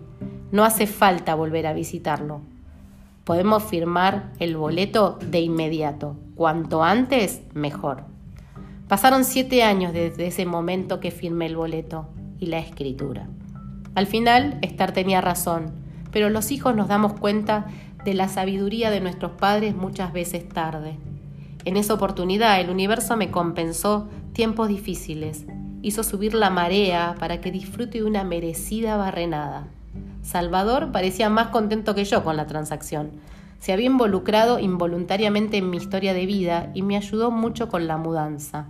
no 0.50 0.64
hace 0.64 0.86
falta 0.86 1.34
volver 1.34 1.66
a 1.66 1.72
visitarlo. 1.72 2.42
Podemos 3.24 3.62
firmar 3.62 4.32
el 4.38 4.56
boleto 4.56 5.18
de 5.30 5.40
inmediato, 5.40 6.16
cuanto 6.34 6.82
antes, 6.82 7.42
mejor. 7.54 8.04
Pasaron 8.88 9.24
siete 9.24 9.62
años 9.62 9.92
desde 9.92 10.26
ese 10.26 10.44
momento 10.44 11.00
que 11.00 11.10
firmé 11.10 11.46
el 11.46 11.56
boleto 11.56 12.08
y 12.38 12.46
la 12.46 12.58
escritura. 12.58 13.28
Al 13.94 14.06
final, 14.06 14.58
Estar 14.60 14.92
tenía 14.92 15.20
razón, 15.20 15.72
pero 16.10 16.28
los 16.30 16.50
hijos 16.50 16.74
nos 16.74 16.88
damos 16.88 17.14
cuenta 17.14 17.66
de 18.04 18.14
la 18.14 18.28
sabiduría 18.28 18.90
de 18.90 19.00
nuestros 19.00 19.32
padres 19.32 19.74
muchas 19.74 20.12
veces 20.12 20.48
tarde. 20.48 20.96
En 21.64 21.76
esa 21.76 21.94
oportunidad 21.94 22.60
el 22.60 22.70
universo 22.70 23.16
me 23.16 23.30
compensó 23.30 24.08
tiempos 24.32 24.68
difíciles, 24.68 25.46
hizo 25.82 26.02
subir 26.02 26.34
la 26.34 26.50
marea 26.50 27.14
para 27.18 27.40
que 27.40 27.52
disfrute 27.52 27.98
de 27.98 28.04
una 28.04 28.24
merecida 28.24 28.96
barrenada. 28.96 29.68
Salvador 30.22 30.92
parecía 30.92 31.28
más 31.28 31.48
contento 31.48 31.94
que 31.94 32.04
yo 32.04 32.24
con 32.24 32.36
la 32.36 32.46
transacción. 32.46 33.10
Se 33.58 33.72
había 33.72 33.86
involucrado 33.86 34.58
involuntariamente 34.58 35.56
en 35.56 35.70
mi 35.70 35.76
historia 35.76 36.14
de 36.14 36.26
vida 36.26 36.70
y 36.74 36.82
me 36.82 36.96
ayudó 36.96 37.30
mucho 37.30 37.68
con 37.68 37.86
la 37.86 37.96
mudanza. 37.96 38.66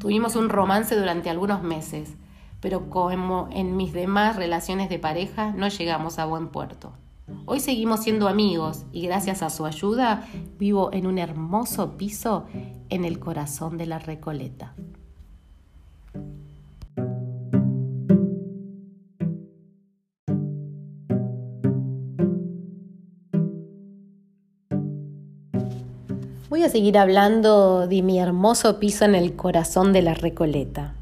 Tuvimos 0.00 0.36
un 0.36 0.48
romance 0.48 0.96
durante 0.96 1.30
algunos 1.30 1.62
meses, 1.62 2.14
pero 2.60 2.90
como 2.90 3.48
en 3.52 3.76
mis 3.76 3.92
demás 3.92 4.36
relaciones 4.36 4.88
de 4.88 4.98
pareja 4.98 5.52
no 5.52 5.68
llegamos 5.68 6.18
a 6.18 6.26
buen 6.26 6.48
puerto. 6.48 6.92
Hoy 7.44 7.60
seguimos 7.60 8.02
siendo 8.04 8.28
amigos 8.28 8.84
y 8.92 9.02
gracias 9.02 9.42
a 9.42 9.50
su 9.50 9.66
ayuda 9.66 10.26
vivo 10.58 10.92
en 10.92 11.06
un 11.06 11.18
hermoso 11.18 11.96
piso 11.96 12.46
en 12.88 13.04
el 13.04 13.18
corazón 13.18 13.78
de 13.78 13.86
la 13.86 13.98
Recoleta. 13.98 14.74
Voy 26.48 26.62
a 26.62 26.68
seguir 26.68 26.96
hablando 26.96 27.88
de 27.88 28.02
mi 28.02 28.20
hermoso 28.20 28.78
piso 28.78 29.04
en 29.04 29.16
el 29.16 29.34
corazón 29.34 29.92
de 29.92 30.02
la 30.02 30.14
Recoleta. 30.14 30.94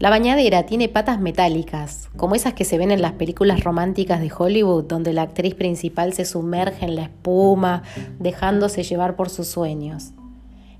La 0.00 0.08
bañadera 0.08 0.64
tiene 0.64 0.88
patas 0.88 1.20
metálicas, 1.20 2.08
como 2.16 2.34
esas 2.34 2.54
que 2.54 2.64
se 2.64 2.78
ven 2.78 2.90
en 2.90 3.02
las 3.02 3.12
películas 3.12 3.62
románticas 3.62 4.22
de 4.22 4.32
Hollywood, 4.34 4.84
donde 4.84 5.12
la 5.12 5.20
actriz 5.20 5.54
principal 5.54 6.14
se 6.14 6.24
sumerge 6.24 6.86
en 6.86 6.96
la 6.96 7.02
espuma, 7.02 7.82
dejándose 8.18 8.82
llevar 8.82 9.14
por 9.14 9.28
sus 9.28 9.48
sueños. 9.48 10.12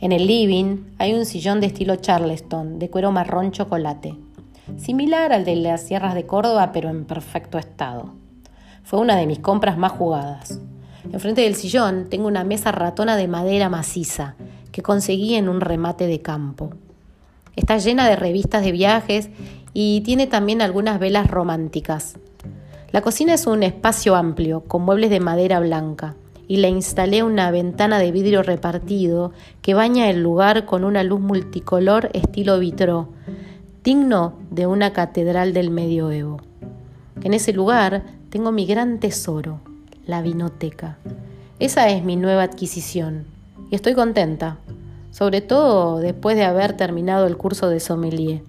En 0.01 0.13
el 0.13 0.27
living 0.27 0.87
hay 0.97 1.13
un 1.13 1.27
sillón 1.27 1.61
de 1.61 1.67
estilo 1.67 1.97
Charleston, 1.97 2.79
de 2.79 2.89
cuero 2.89 3.13
marrón 3.13 3.51
chocolate, 3.53 4.17
similar 4.79 5.35
al 5.35 5.45
de 5.45 5.57
las 5.57 5.83
sierras 5.83 6.15
de 6.15 6.25
Córdoba, 6.25 6.71
pero 6.73 6.89
en 6.89 7.05
perfecto 7.05 7.59
estado. 7.59 8.15
Fue 8.85 9.01
una 9.01 9.17
de 9.17 9.27
mis 9.27 9.41
compras 9.41 9.77
más 9.77 9.93
jugadas. 9.93 10.59
Enfrente 11.13 11.43
del 11.43 11.57
sillón 11.57 12.07
tengo 12.09 12.27
una 12.27 12.43
mesa 12.43 12.73
ratona 12.73 13.17
de 13.17 13.29
madera 13.29 13.69
maciza 13.69 14.37
que 14.73 14.81
conseguí 14.81 15.35
en 15.35 15.51
un 15.51 15.61
remate 15.61 16.07
de 16.07 16.23
campo. 16.23 16.71
Está 17.57 17.79
llena 17.79 18.09
de 18.09 18.17
revistas 18.17 18.65
de 18.65 18.73
viajes 18.73 19.31
y 19.73 20.01
tiene 20.03 20.27
también 20.27 20.63
algunas 20.63 20.99
velas 20.99 21.31
románticas. 21.31 22.17
La 22.93 23.03
cocina 23.03 23.35
es 23.35 23.47
un 23.47 23.63
espacio 23.63 24.17
amplio, 24.17 24.63
con 24.63 24.83
muebles 24.83 25.11
de 25.11 25.21
madera 25.21 25.61
blanca, 25.61 26.17
y 26.49 26.57
le 26.57 26.69
instalé 26.69 27.23
una 27.23 27.51
ventana 27.53 28.01
de 28.01 28.11
vidrio 28.11 28.43
repartido 28.43 29.33
que 29.63 29.75
baña 29.75 30.11
el 30.11 30.23
lugar 30.23 30.67
con 30.67 30.83
una 30.83 31.05
luz 31.05 31.21
multicolor 31.21 32.11
estilo 32.13 32.59
vitró, 32.59 33.09
digno 33.85 34.35
de 34.51 34.67
una 34.67 34.93
catedral 34.93 35.53
del 35.53 35.71
medioevo. 35.71 36.41
En 37.23 37.35
ese 37.35 37.53
lugar 37.53 38.03
tengo 38.31 38.51
mi 38.51 38.67
gran 38.67 38.99
tesoro, 38.99 39.61
la 40.07 40.23
vinoteca. 40.23 40.99
Esa 41.61 41.89
es 41.89 42.03
mi 42.03 42.17
nueva 42.17 42.43
adquisición 42.43 43.27
y 43.71 43.77
estoy 43.77 43.95
contenta 43.95 44.59
sobre 45.11 45.41
todo 45.41 45.99
después 45.99 46.37
de 46.37 46.45
haber 46.45 46.77
terminado 46.77 47.27
el 47.27 47.37
curso 47.37 47.69
de 47.69 47.81
sommelier. 47.81 48.43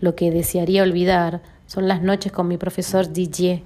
Lo 0.00 0.14
que 0.14 0.30
desearía 0.30 0.82
olvidar 0.82 1.42
son 1.66 1.88
las 1.88 2.02
noches 2.02 2.32
con 2.32 2.48
mi 2.48 2.56
profesor 2.56 3.12
Didier, 3.12 3.62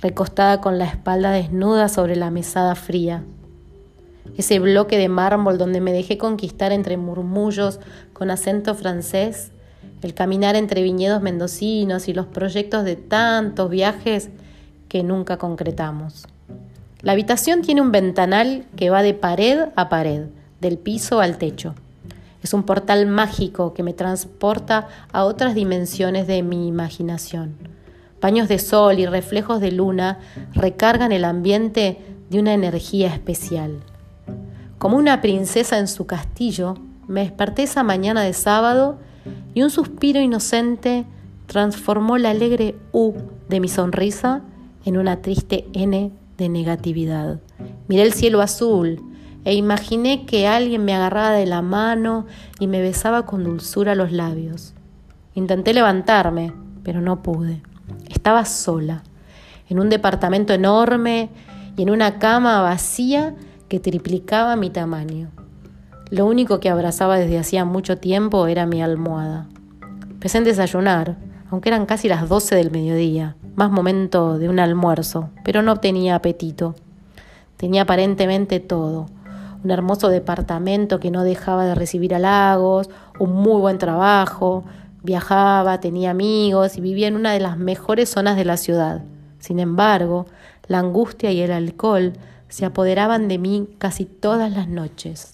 recostada 0.00 0.60
con 0.60 0.78
la 0.78 0.86
espalda 0.86 1.30
desnuda 1.30 1.88
sobre 1.88 2.16
la 2.16 2.30
mesada 2.30 2.74
fría. 2.74 3.24
Ese 4.36 4.58
bloque 4.58 4.98
de 4.98 5.08
mármol 5.08 5.58
donde 5.58 5.80
me 5.80 5.92
dejé 5.92 6.18
conquistar 6.18 6.72
entre 6.72 6.96
murmullos 6.96 7.80
con 8.12 8.30
acento 8.30 8.74
francés, 8.74 9.52
el 10.02 10.12
caminar 10.12 10.56
entre 10.56 10.82
viñedos 10.82 11.22
mendocinos 11.22 12.08
y 12.08 12.12
los 12.12 12.26
proyectos 12.26 12.84
de 12.84 12.96
tantos 12.96 13.70
viajes 13.70 14.30
que 14.88 15.02
nunca 15.02 15.38
concretamos. 15.38 16.26
La 17.00 17.12
habitación 17.12 17.62
tiene 17.62 17.80
un 17.80 17.92
ventanal 17.92 18.66
que 18.76 18.90
va 18.90 19.02
de 19.02 19.14
pared 19.14 19.68
a 19.76 19.88
pared 19.88 20.26
del 20.60 20.78
piso 20.78 21.20
al 21.20 21.38
techo. 21.38 21.74
Es 22.42 22.52
un 22.52 22.64
portal 22.64 23.06
mágico 23.06 23.72
que 23.72 23.82
me 23.82 23.94
transporta 23.94 24.88
a 25.12 25.24
otras 25.24 25.54
dimensiones 25.54 26.26
de 26.26 26.42
mi 26.42 26.68
imaginación. 26.68 27.54
Paños 28.20 28.48
de 28.48 28.58
sol 28.58 28.98
y 28.98 29.06
reflejos 29.06 29.60
de 29.60 29.72
luna 29.72 30.18
recargan 30.52 31.12
el 31.12 31.24
ambiente 31.24 31.98
de 32.30 32.38
una 32.38 32.54
energía 32.54 33.08
especial. 33.08 33.80
Como 34.78 34.96
una 34.98 35.20
princesa 35.20 35.78
en 35.78 35.88
su 35.88 36.06
castillo, 36.06 36.74
me 37.06 37.20
desperté 37.20 37.62
esa 37.62 37.82
mañana 37.82 38.22
de 38.22 38.32
sábado 38.32 38.98
y 39.54 39.62
un 39.62 39.70
suspiro 39.70 40.20
inocente 40.20 41.06
transformó 41.46 42.18
la 42.18 42.30
alegre 42.30 42.76
U 42.92 43.14
de 43.48 43.60
mi 43.60 43.68
sonrisa 43.68 44.42
en 44.84 44.96
una 44.98 45.22
triste 45.22 45.66
N 45.72 46.10
de 46.36 46.48
negatividad. 46.48 47.40
Miré 47.88 48.02
el 48.02 48.12
cielo 48.12 48.40
azul, 48.40 49.00
e 49.44 49.54
imaginé 49.54 50.24
que 50.26 50.46
alguien 50.48 50.84
me 50.84 50.94
agarraba 50.94 51.32
de 51.32 51.46
la 51.46 51.62
mano 51.62 52.26
y 52.58 52.66
me 52.66 52.80
besaba 52.80 53.26
con 53.26 53.44
dulzura 53.44 53.94
los 53.94 54.10
labios. 54.12 54.74
Intenté 55.34 55.74
levantarme, 55.74 56.52
pero 56.82 57.00
no 57.00 57.22
pude. 57.22 57.62
Estaba 58.08 58.44
sola, 58.44 59.02
en 59.68 59.78
un 59.78 59.90
departamento 59.90 60.52
enorme 60.54 61.30
y 61.76 61.82
en 61.82 61.90
una 61.90 62.18
cama 62.18 62.62
vacía 62.62 63.34
que 63.68 63.80
triplicaba 63.80 64.56
mi 64.56 64.70
tamaño. 64.70 65.30
Lo 66.10 66.26
único 66.26 66.60
que 66.60 66.70
abrazaba 66.70 67.18
desde 67.18 67.38
hacía 67.38 67.64
mucho 67.64 67.98
tiempo 67.98 68.46
era 68.46 68.66
mi 68.66 68.82
almohada. 68.82 69.48
Pensé 70.20 70.38
en 70.38 70.44
desayunar, 70.44 71.16
aunque 71.50 71.68
eran 71.68 71.86
casi 71.86 72.08
las 72.08 72.28
doce 72.28 72.54
del 72.54 72.70
mediodía, 72.70 73.36
más 73.56 73.70
momento 73.70 74.38
de 74.38 74.48
un 74.48 74.58
almuerzo, 74.58 75.30
pero 75.44 75.62
no 75.62 75.76
tenía 75.76 76.14
apetito. 76.14 76.74
Tenía 77.56 77.82
aparentemente 77.82 78.60
todo, 78.60 79.06
un 79.64 79.70
hermoso 79.70 80.10
departamento 80.10 81.00
que 81.00 81.10
no 81.10 81.24
dejaba 81.24 81.64
de 81.64 81.74
recibir 81.74 82.14
halagos, 82.14 82.90
un 83.18 83.32
muy 83.32 83.60
buen 83.60 83.78
trabajo, 83.78 84.64
viajaba, 85.02 85.80
tenía 85.80 86.10
amigos 86.10 86.76
y 86.76 86.80
vivía 86.80 87.08
en 87.08 87.16
una 87.16 87.32
de 87.32 87.40
las 87.40 87.56
mejores 87.56 88.10
zonas 88.10 88.36
de 88.36 88.44
la 88.44 88.58
ciudad. 88.58 89.02
Sin 89.38 89.58
embargo, 89.58 90.26
la 90.66 90.78
angustia 90.78 91.32
y 91.32 91.40
el 91.40 91.50
alcohol 91.50 92.12
se 92.48 92.64
apoderaban 92.64 93.26
de 93.28 93.38
mí 93.38 93.68
casi 93.78 94.04
todas 94.04 94.52
las 94.52 94.68
noches. 94.68 95.32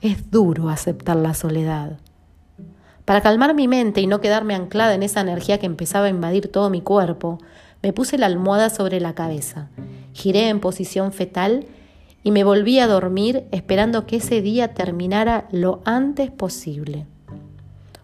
Es 0.00 0.30
duro 0.30 0.68
aceptar 0.68 1.16
la 1.16 1.34
soledad. 1.34 1.98
Para 3.04 3.20
calmar 3.20 3.54
mi 3.54 3.66
mente 3.66 4.00
y 4.00 4.06
no 4.06 4.20
quedarme 4.20 4.54
anclada 4.54 4.94
en 4.94 5.02
esa 5.02 5.20
energía 5.20 5.58
que 5.58 5.66
empezaba 5.66 6.06
a 6.06 6.10
invadir 6.10 6.50
todo 6.50 6.70
mi 6.70 6.80
cuerpo, 6.80 7.38
me 7.82 7.92
puse 7.92 8.16
la 8.18 8.26
almohada 8.26 8.70
sobre 8.70 9.00
la 9.00 9.14
cabeza, 9.14 9.68
giré 10.12 10.48
en 10.48 10.60
posición 10.60 11.12
fetal 11.12 11.66
y 12.22 12.30
me 12.30 12.44
volví 12.44 12.78
a 12.78 12.86
dormir 12.86 13.44
esperando 13.50 14.06
que 14.06 14.16
ese 14.16 14.42
día 14.42 14.74
terminara 14.74 15.48
lo 15.50 15.80
antes 15.84 16.30
posible. 16.30 17.06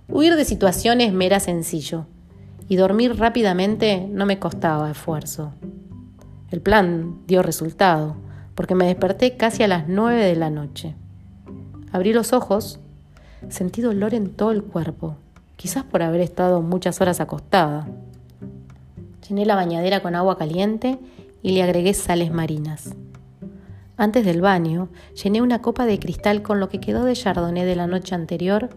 Huir 0.09 0.37
de 0.37 0.45
situaciones 0.45 1.13
me 1.13 1.27
era 1.27 1.41
sencillo 1.41 2.07
y 2.69 2.77
dormir 2.77 3.17
rápidamente 3.19 4.07
no 4.11 4.27
me 4.27 4.39
costaba 4.39 4.91
esfuerzo. 4.91 5.53
El 6.51 6.61
plan 6.61 7.21
dio 7.27 7.43
resultado 7.43 8.17
porque 8.55 8.75
me 8.75 8.87
desperté 8.87 9.37
casi 9.37 9.63
a 9.63 9.69
las 9.69 9.89
nueve 9.89 10.25
de 10.25 10.37
la 10.37 10.51
noche. 10.51 10.95
Abrí 11.93 12.13
los 12.13 12.33
ojos, 12.33 12.81
sentí 13.49 13.83
dolor 13.83 14.15
en 14.15 14.31
todo 14.31 14.51
el 14.51 14.63
cuerpo, 14.63 15.17
quizás 15.57 15.85
por 15.85 16.03
haber 16.03 16.21
estado 16.21 16.63
muchas 16.63 17.01
horas 17.01 17.21
acostada. 17.21 17.87
Llené 19.29 19.45
la 19.45 19.57
bañadera 19.57 20.01
con 20.01 20.15
agua 20.15 20.39
caliente 20.39 20.99
y 21.43 21.53
le 21.53 21.63
agregué 21.63 21.95
sales 21.95 22.33
marinas. 22.33 22.95
Antes 23.99 24.27
del 24.27 24.43
baño, 24.43 24.91
llené 25.23 25.41
una 25.41 25.63
copa 25.63 25.87
de 25.87 25.99
cristal 25.99 26.43
con 26.43 26.61
lo 26.61 26.69
que 26.69 26.81
quedó 26.81 27.05
de 27.05 27.15
chardonnay 27.15 27.65
de 27.65 27.77
la 27.77 27.87
noche 27.87 28.15
anterior, 28.15 28.69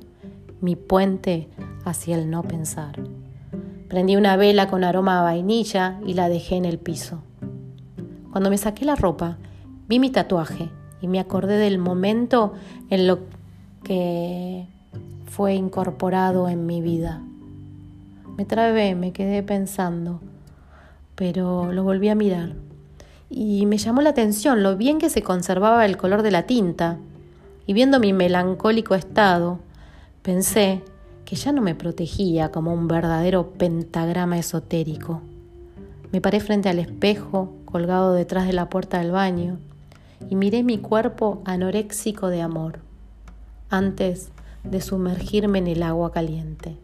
mi 0.62 0.78
puente 0.78 1.50
hacia 1.84 2.16
el 2.16 2.30
no 2.30 2.44
pensar. 2.44 3.02
Prendí 3.90 4.16
una 4.16 4.38
vela 4.38 4.70
con 4.70 4.86
aroma 4.86 5.20
a 5.20 5.24
vainilla 5.24 6.00
y 6.06 6.14
la 6.14 6.30
dejé 6.30 6.56
en 6.56 6.64
el 6.64 6.80
piso. 6.80 7.22
Cuando 8.32 8.50
me 8.50 8.58
saqué 8.58 8.86
la 8.86 8.96
ropa, 8.96 9.38
vi 9.90 10.00
mi 10.00 10.10
tatuaje 10.10 10.70
y 11.02 11.10
me 11.10 11.20
acordé 11.20 11.58
del 11.58 11.80
momento 11.80 12.54
en 12.90 13.06
lo 13.06 13.20
que 13.84 14.68
fue 15.26 15.54
incorporado 15.54 16.48
en 16.48 16.66
mi 16.66 16.82
vida. 16.82 17.22
Me 18.38 18.46
trabé, 18.46 18.96
me 18.96 19.12
quedé 19.12 19.44
pensando, 19.44 20.22
pero 21.16 21.74
lo 21.74 21.84
volví 21.84 22.08
a 22.08 22.16
mirar 22.16 22.69
y 23.30 23.66
me 23.66 23.78
llamó 23.78 24.02
la 24.02 24.10
atención 24.10 24.64
lo 24.64 24.76
bien 24.76 24.98
que 24.98 25.10
se 25.10 25.22
conservaba 25.22 25.86
el 25.86 25.98
color 25.98 26.24
de 26.24 26.32
la 26.32 26.44
tinta, 26.44 26.98
y 27.66 27.74
viendo 27.74 28.00
mi 28.00 28.14
melancólico 28.14 28.96
estado, 28.96 29.60
pensé 30.24 30.82
que 31.26 31.36
ya 31.36 31.52
no 31.52 31.62
me 31.62 31.76
protegía 31.76 32.52
como 32.52 32.74
un 32.74 32.88
verdadero 32.88 33.52
pentagrama 33.52 34.40
esotérico. 34.40 35.22
Me 36.12 36.22
paré 36.22 36.40
frente 36.40 36.70
al 36.70 36.80
espejo 36.80 37.54
colgado 37.66 38.14
detrás 38.14 38.48
de 38.48 38.54
la 38.54 38.70
puerta 38.70 38.98
del 38.98 39.12
baño 39.12 39.60
y 40.28 40.36
miré 40.36 40.64
mi 40.64 40.80
cuerpo 40.80 41.44
anoréxico 41.46 42.30
de 42.30 42.42
amor 42.42 42.80
antes 43.70 44.32
de 44.64 44.82
sumergirme 44.82 45.60
en 45.60 45.68
el 45.68 45.84
agua 45.84 46.12
caliente. 46.12 46.78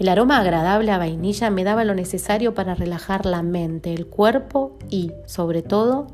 El 0.00 0.08
aroma 0.08 0.38
agradable 0.38 0.92
a 0.92 0.96
vainilla 0.96 1.50
me 1.50 1.62
daba 1.62 1.84
lo 1.84 1.94
necesario 1.94 2.54
para 2.54 2.74
relajar 2.74 3.26
la 3.26 3.42
mente, 3.42 3.92
el 3.92 4.06
cuerpo 4.06 4.78
y, 4.88 5.12
sobre 5.26 5.60
todo, 5.60 6.06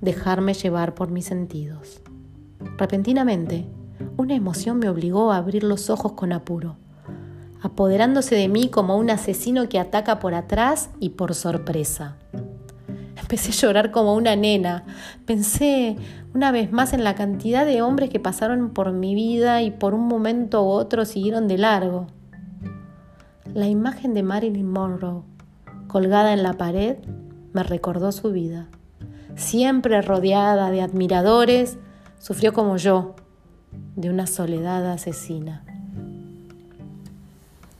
dejarme 0.00 0.54
llevar 0.54 0.94
por 0.94 1.10
mis 1.10 1.26
sentidos. 1.26 2.00
Repentinamente, 2.78 3.66
una 4.16 4.34
emoción 4.34 4.78
me 4.78 4.88
obligó 4.88 5.32
a 5.32 5.36
abrir 5.36 5.64
los 5.64 5.90
ojos 5.90 6.12
con 6.12 6.32
apuro, 6.32 6.78
apoderándose 7.60 8.34
de 8.36 8.48
mí 8.48 8.70
como 8.70 8.96
un 8.96 9.10
asesino 9.10 9.68
que 9.68 9.78
ataca 9.78 10.18
por 10.18 10.32
atrás 10.32 10.88
y 10.98 11.10
por 11.10 11.34
sorpresa. 11.34 12.16
Empecé 13.20 13.50
a 13.50 13.66
llorar 13.66 13.90
como 13.90 14.14
una 14.14 14.34
nena. 14.34 14.86
Pensé 15.26 15.98
una 16.32 16.52
vez 16.52 16.72
más 16.72 16.94
en 16.94 17.04
la 17.04 17.14
cantidad 17.14 17.66
de 17.66 17.82
hombres 17.82 18.08
que 18.08 18.18
pasaron 18.18 18.70
por 18.70 18.92
mi 18.92 19.14
vida 19.14 19.60
y 19.60 19.72
por 19.72 19.92
un 19.92 20.08
momento 20.08 20.64
u 20.64 20.68
otro 20.68 21.04
siguieron 21.04 21.48
de 21.48 21.58
largo. 21.58 22.06
La 23.54 23.68
imagen 23.68 24.12
de 24.14 24.22
Marilyn 24.22 24.70
Monroe 24.70 25.22
colgada 25.86 26.32
en 26.32 26.42
la 26.42 26.54
pared 26.54 26.96
me 27.52 27.62
recordó 27.62 28.12
su 28.12 28.32
vida. 28.32 28.66
Siempre 29.34 30.02
rodeada 30.02 30.70
de 30.70 30.82
admiradores, 30.82 31.78
sufrió 32.18 32.52
como 32.52 32.76
yo 32.76 33.14
de 33.94 34.10
una 34.10 34.26
soledad 34.26 34.90
asesina. 34.90 35.64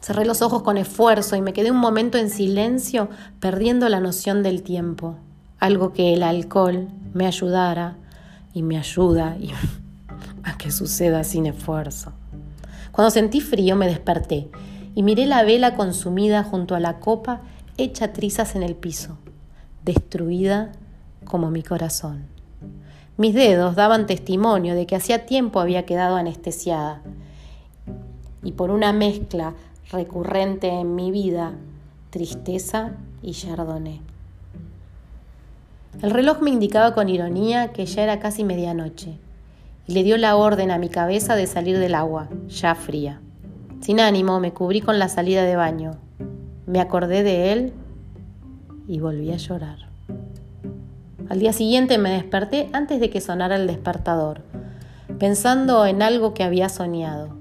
Cerré 0.01 0.25
los 0.25 0.41
ojos 0.41 0.63
con 0.63 0.79
esfuerzo 0.79 1.37
y 1.37 1.43
me 1.43 1.53
quedé 1.53 1.71
un 1.71 1.79
momento 1.79 2.17
en 2.17 2.31
silencio 2.31 3.09
perdiendo 3.41 3.89
la 3.89 4.01
noción 4.01 4.43
del 4.43 4.63
tiempo, 4.63 5.17
algo 5.59 5.93
que 5.93 6.15
el 6.15 6.23
alcohol 6.23 6.89
me 7.13 7.27
ayudara 7.27 7.97
y 8.55 8.63
me 8.63 8.79
ayuda 8.79 9.37
a 10.45 10.57
que 10.57 10.71
suceda 10.71 11.25
sin 11.25 11.47
esfuerzo. 11.47 12.13
Cuando 12.93 13.11
sentí 13.11 13.41
frío 13.41 13.77
me 13.77 13.89
desperté 13.89 14.49
y 14.97 15.03
miré 15.03 15.27
la 15.27 15.45
vela 15.45 15.75
consumida 15.75 16.43
junto 16.43 16.75
a 16.75 16.81
la 16.81 17.01
copa 17.01 17.43
hecha 17.77 18.15
trizas 18.15 18.57
en 18.57 18.63
el 18.63 18.75
piso, 18.75 19.19
destruida 19.85 20.73
como 21.27 21.51
mi 21.51 21.63
corazón. 21.63 22.25
Mis 23.19 23.35
dedos 23.35 23.77
daban 23.77 24.07
testimonio 24.07 24.75
de 24.75 24.87
que 24.87 24.97
hacía 24.97 25.27
tiempo 25.27 25.61
había 25.61 25.85
quedado 25.85 26.17
anestesiada 26.17 27.03
y 28.43 28.53
por 28.53 28.71
una 28.71 28.95
mezcla 28.95 29.53
recurrente 29.93 30.69
en 30.69 30.95
mi 30.95 31.11
vida, 31.11 31.53
tristeza 32.09 32.93
y 33.21 33.33
chardonnay. 33.33 34.01
El 36.01 36.11
reloj 36.11 36.41
me 36.41 36.51
indicaba 36.51 36.95
con 36.95 37.11
ironía 37.11 37.71
que 37.75 37.85
ya 37.85 38.03
era 38.03 38.19
casi 38.19 38.45
medianoche 38.45 39.19
y 39.87 39.93
le 39.93 40.05
dio 40.05 40.17
la 40.17 40.37
orden 40.37 40.71
a 40.71 40.79
mi 40.79 40.89
cabeza 40.89 41.37
de 41.37 41.47
salir 41.47 41.79
del 41.79 41.95
agua, 41.95 42.31
ya 42.49 42.75
fría. 42.75 43.21
Sin 43.81 44.01
ánimo 44.01 44.41
me 44.41 44.53
cubrí 44.53 44.81
con 44.81 44.99
la 44.99 45.09
salida 45.09 45.45
de 45.45 45.57
baño. 45.57 45.93
Me 46.67 46.81
acordé 46.81 47.23
de 47.23 47.53
él 47.53 47.73
y 48.89 48.99
volví 49.01 49.31
a 49.33 49.37
llorar. 49.37 49.79
Al 51.29 51.39
día 51.39 51.53
siguiente 51.53 51.99
me 51.99 52.11
desperté 52.11 52.69
antes 52.73 53.01
de 53.01 53.11
que 53.11 53.21
sonara 53.21 53.57
el 53.57 53.67
despertador, 53.67 54.43
pensando 55.19 55.87
en 55.87 56.03
algo 56.03 56.35
que 56.35 56.45
había 56.45 56.69
soñado. 56.69 57.37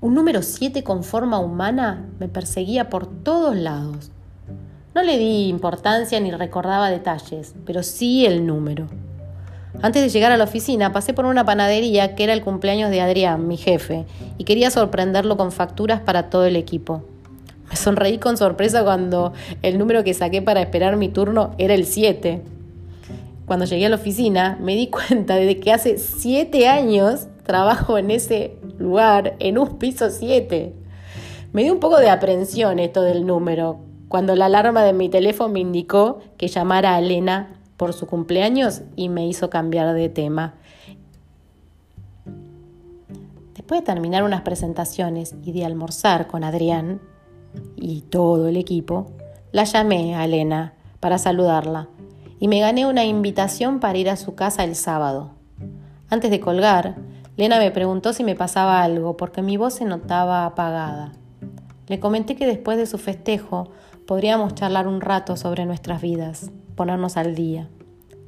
Un 0.00 0.14
número 0.14 0.42
7 0.42 0.84
con 0.84 1.02
forma 1.02 1.38
humana 1.38 2.04
me 2.18 2.28
perseguía 2.28 2.90
por 2.90 3.06
todos 3.06 3.56
lados. 3.56 4.10
No 4.94 5.02
le 5.02 5.18
di 5.18 5.48
importancia 5.48 6.20
ni 6.20 6.30
recordaba 6.30 6.90
detalles, 6.90 7.54
pero 7.64 7.82
sí 7.82 8.26
el 8.26 8.46
número. 8.46 8.86
Antes 9.82 10.02
de 10.02 10.08
llegar 10.08 10.32
a 10.32 10.36
la 10.36 10.44
oficina 10.44 10.92
pasé 10.92 11.12
por 11.12 11.26
una 11.26 11.44
panadería 11.44 12.14
que 12.14 12.24
era 12.24 12.32
el 12.32 12.42
cumpleaños 12.42 12.90
de 12.90 13.00
Adrián, 13.00 13.46
mi 13.48 13.56
jefe, 13.56 14.06
y 14.38 14.44
quería 14.44 14.70
sorprenderlo 14.70 15.36
con 15.36 15.52
facturas 15.52 16.00
para 16.00 16.30
todo 16.30 16.44
el 16.44 16.56
equipo. 16.56 17.02
Me 17.68 17.76
sonreí 17.76 18.18
con 18.18 18.36
sorpresa 18.36 18.84
cuando 18.84 19.32
el 19.62 19.78
número 19.78 20.04
que 20.04 20.14
saqué 20.14 20.42
para 20.42 20.60
esperar 20.60 20.96
mi 20.96 21.08
turno 21.08 21.54
era 21.58 21.74
el 21.74 21.86
7. 21.86 22.42
Cuando 23.46 23.64
llegué 23.64 23.86
a 23.86 23.88
la 23.88 23.96
oficina 23.96 24.58
me 24.60 24.76
di 24.76 24.86
cuenta 25.08 25.36
de 25.36 25.58
que 25.58 25.72
hace 25.72 25.98
7 25.98 26.68
años 26.68 27.26
trabajo 27.44 27.98
en 27.98 28.10
ese 28.10 28.56
lugar, 28.78 29.34
en 29.38 29.58
un 29.58 29.78
piso 29.78 30.08
7. 30.10 30.72
Me 31.52 31.62
dio 31.62 31.72
un 31.72 31.80
poco 31.80 31.98
de 31.98 32.10
aprensión 32.10 32.78
esto 32.78 33.02
del 33.02 33.26
número, 33.26 33.80
cuando 34.08 34.34
la 34.34 34.46
alarma 34.46 34.82
de 34.82 34.92
mi 34.92 35.08
teléfono 35.08 35.52
me 35.52 35.60
indicó 35.60 36.20
que 36.36 36.48
llamara 36.48 36.94
a 36.94 37.00
Elena 37.00 37.60
por 37.76 37.92
su 37.92 38.06
cumpleaños 38.06 38.82
y 38.96 39.08
me 39.08 39.26
hizo 39.26 39.50
cambiar 39.50 39.94
de 39.94 40.08
tema. 40.08 40.54
Después 43.54 43.80
de 43.80 43.86
terminar 43.86 44.24
unas 44.24 44.42
presentaciones 44.42 45.34
y 45.44 45.52
de 45.52 45.64
almorzar 45.64 46.26
con 46.26 46.44
Adrián 46.44 47.00
y 47.76 48.02
todo 48.02 48.48
el 48.48 48.56
equipo, 48.56 49.06
la 49.52 49.64
llamé 49.64 50.14
a 50.16 50.24
Elena 50.24 50.74
para 51.00 51.18
saludarla 51.18 51.88
y 52.40 52.48
me 52.48 52.60
gané 52.60 52.86
una 52.86 53.04
invitación 53.04 53.80
para 53.80 53.98
ir 53.98 54.10
a 54.10 54.16
su 54.16 54.34
casa 54.34 54.64
el 54.64 54.74
sábado. 54.74 55.30
Antes 56.10 56.30
de 56.30 56.40
colgar, 56.40 56.96
Lena 57.36 57.58
me 57.58 57.70
preguntó 57.70 58.12
si 58.12 58.22
me 58.22 58.34
pasaba 58.34 58.82
algo 58.82 59.16
porque 59.16 59.42
mi 59.42 59.56
voz 59.56 59.74
se 59.74 59.84
notaba 59.84 60.44
apagada. 60.44 61.12
Le 61.88 62.00
comenté 62.00 62.36
que 62.36 62.46
después 62.46 62.78
de 62.78 62.86
su 62.86 62.98
festejo 62.98 63.70
podríamos 64.06 64.54
charlar 64.54 64.86
un 64.86 65.00
rato 65.00 65.36
sobre 65.36 65.66
nuestras 65.66 66.00
vidas 66.00 66.50
ponernos 66.74 67.16
al 67.16 67.34
día. 67.34 67.68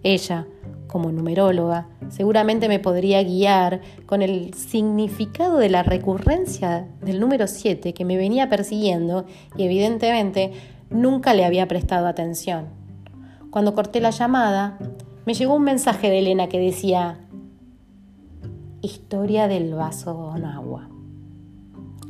Ella, 0.02 0.46
como 0.87 1.11
numeróloga, 1.11 1.88
seguramente 2.09 2.68
me 2.68 2.78
podría 2.78 3.22
guiar 3.22 3.80
con 4.06 4.22
el 4.22 4.54
significado 4.54 5.59
de 5.59 5.68
la 5.68 5.82
recurrencia 5.82 6.87
del 7.02 7.20
número 7.20 7.46
7 7.46 7.92
que 7.92 8.04
me 8.04 8.16
venía 8.16 8.48
persiguiendo 8.48 9.26
y 9.56 9.64
evidentemente 9.64 10.52
nunca 10.90 11.35
le 11.35 11.44
había 11.44 11.66
prestado 11.66 12.06
atención. 12.06 12.66
Cuando 13.50 13.74
corté 13.74 14.00
la 14.00 14.11
llamada, 14.11 14.78
me 15.24 15.35
llegó 15.35 15.54
un 15.54 15.64
mensaje 15.64 16.09
de 16.09 16.20
Elena 16.20 16.48
que 16.48 16.61
decía, 16.61 17.18
Historia 18.82 19.48
del 19.48 19.74
vaso 19.74 20.14
con 20.14 20.44
agua. 20.44 20.88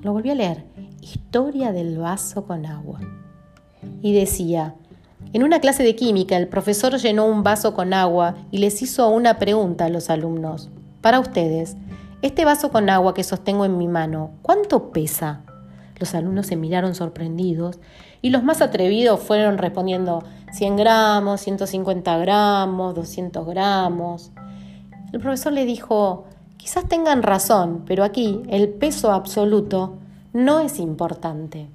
Lo 0.02 0.12
volví 0.12 0.30
a 0.30 0.34
leer, 0.34 0.66
Historia 1.00 1.72
del 1.72 1.98
vaso 1.98 2.44
con 2.44 2.66
agua. 2.66 3.00
Y 4.02 4.12
decía, 4.12 4.74
en 5.36 5.44
una 5.44 5.60
clase 5.60 5.82
de 5.82 5.94
química, 5.94 6.38
el 6.38 6.48
profesor 6.48 6.96
llenó 6.96 7.26
un 7.26 7.42
vaso 7.42 7.74
con 7.74 7.92
agua 7.92 8.36
y 8.50 8.56
les 8.56 8.80
hizo 8.80 9.06
una 9.10 9.38
pregunta 9.38 9.84
a 9.84 9.90
los 9.90 10.08
alumnos. 10.08 10.70
Para 11.02 11.20
ustedes, 11.20 11.76
este 12.22 12.46
vaso 12.46 12.70
con 12.70 12.88
agua 12.88 13.12
que 13.12 13.22
sostengo 13.22 13.66
en 13.66 13.76
mi 13.76 13.86
mano, 13.86 14.30
¿cuánto 14.40 14.92
pesa? 14.92 15.42
Los 15.98 16.14
alumnos 16.14 16.46
se 16.46 16.56
miraron 16.56 16.94
sorprendidos 16.94 17.78
y 18.22 18.30
los 18.30 18.44
más 18.44 18.62
atrevidos 18.62 19.20
fueron 19.20 19.58
respondiendo 19.58 20.24
100 20.52 20.76
gramos, 20.78 21.42
150 21.42 22.16
gramos, 22.16 22.94
200 22.94 23.46
gramos. 23.46 24.30
El 25.12 25.20
profesor 25.20 25.52
le 25.52 25.66
dijo, 25.66 26.24
quizás 26.56 26.88
tengan 26.88 27.22
razón, 27.22 27.82
pero 27.86 28.04
aquí 28.04 28.40
el 28.48 28.70
peso 28.70 29.12
absoluto 29.12 29.98
no 30.32 30.60
es 30.60 30.78
importante. 30.78 31.68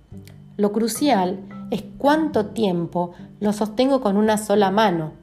Lo 0.58 0.72
crucial 0.72 1.38
es 1.72 1.84
cuánto 1.98 2.48
tiempo 2.48 3.12
lo 3.40 3.54
sostengo 3.54 4.02
con 4.02 4.18
una 4.18 4.38
sola 4.38 4.70
mano. 4.70 5.14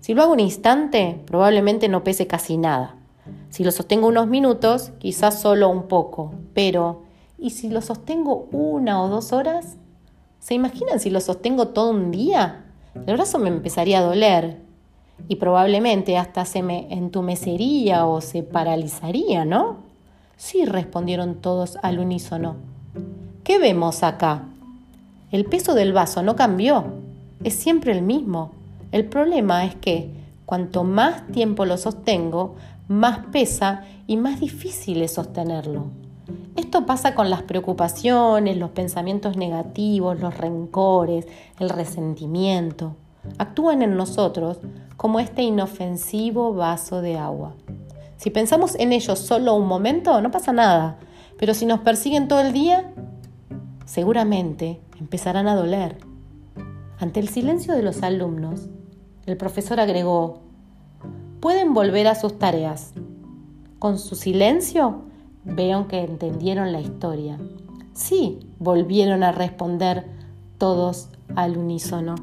Si 0.00 0.12
lo 0.12 0.22
hago 0.22 0.34
un 0.34 0.40
instante, 0.40 1.22
probablemente 1.24 1.88
no 1.88 2.04
pese 2.04 2.26
casi 2.26 2.58
nada. 2.58 2.96
Si 3.48 3.64
lo 3.64 3.70
sostengo 3.70 4.08
unos 4.08 4.26
minutos, 4.26 4.90
quizás 4.98 5.40
solo 5.40 5.70
un 5.70 5.84
poco. 5.84 6.34
Pero, 6.52 7.04
¿y 7.38 7.50
si 7.50 7.70
lo 7.70 7.80
sostengo 7.80 8.48
una 8.50 9.02
o 9.02 9.08
dos 9.08 9.32
horas? 9.32 9.76
¿Se 10.40 10.52
imaginan 10.54 11.00
si 11.00 11.08
lo 11.08 11.20
sostengo 11.20 11.68
todo 11.68 11.90
un 11.90 12.10
día? 12.10 12.66
El 13.06 13.14
brazo 13.14 13.38
me 13.38 13.48
empezaría 13.48 14.00
a 14.00 14.02
doler 14.02 14.60
y 15.28 15.36
probablemente 15.36 16.18
hasta 16.18 16.44
se 16.44 16.62
me 16.62 16.92
entumecería 16.92 18.04
o 18.06 18.20
se 18.20 18.42
paralizaría, 18.42 19.44
¿no? 19.44 19.78
Sí, 20.36 20.64
respondieron 20.64 21.36
todos 21.36 21.78
al 21.82 22.00
unísono. 22.00 22.56
¿Qué 23.44 23.58
vemos 23.58 24.02
acá? 24.02 24.48
El 25.34 25.46
peso 25.46 25.74
del 25.74 25.92
vaso 25.92 26.22
no 26.22 26.36
cambió, 26.36 26.84
es 27.42 27.54
siempre 27.54 27.90
el 27.90 28.02
mismo. 28.02 28.52
El 28.92 29.06
problema 29.06 29.64
es 29.64 29.74
que 29.74 30.12
cuanto 30.46 30.84
más 30.84 31.26
tiempo 31.32 31.64
lo 31.64 31.76
sostengo, 31.76 32.54
más 32.86 33.18
pesa 33.32 33.82
y 34.06 34.16
más 34.16 34.38
difícil 34.38 35.02
es 35.02 35.14
sostenerlo. 35.14 35.86
Esto 36.54 36.86
pasa 36.86 37.16
con 37.16 37.30
las 37.30 37.42
preocupaciones, 37.42 38.56
los 38.56 38.70
pensamientos 38.70 39.36
negativos, 39.36 40.20
los 40.20 40.38
rencores, 40.38 41.26
el 41.58 41.68
resentimiento. 41.68 42.94
Actúan 43.36 43.82
en 43.82 43.96
nosotros 43.96 44.58
como 44.96 45.18
este 45.18 45.42
inofensivo 45.42 46.54
vaso 46.54 47.02
de 47.02 47.18
agua. 47.18 47.54
Si 48.18 48.30
pensamos 48.30 48.76
en 48.76 48.92
ellos 48.92 49.18
solo 49.18 49.56
un 49.56 49.66
momento, 49.66 50.20
no 50.20 50.30
pasa 50.30 50.52
nada, 50.52 50.96
pero 51.40 51.54
si 51.54 51.66
nos 51.66 51.80
persiguen 51.80 52.28
todo 52.28 52.40
el 52.40 52.52
día, 52.52 52.92
seguramente 53.84 54.80
empezarán 54.98 55.48
a 55.48 55.54
doler. 55.54 55.98
Ante 56.98 57.20
el 57.20 57.28
silencio 57.28 57.74
de 57.74 57.82
los 57.82 58.02
alumnos, 58.02 58.68
el 59.26 59.36
profesor 59.36 59.80
agregó, 59.80 60.40
pueden 61.40 61.74
volver 61.74 62.06
a 62.06 62.14
sus 62.14 62.38
tareas. 62.38 62.92
Con 63.78 63.98
su 63.98 64.14
silencio, 64.14 65.02
veo 65.44 65.88
que 65.88 66.00
entendieron 66.00 66.72
la 66.72 66.80
historia. 66.80 67.38
Sí, 67.92 68.40
volvieron 68.58 69.22
a 69.22 69.32
responder 69.32 70.04
todos 70.58 71.08
al 71.36 71.56
unísono. 71.56 72.14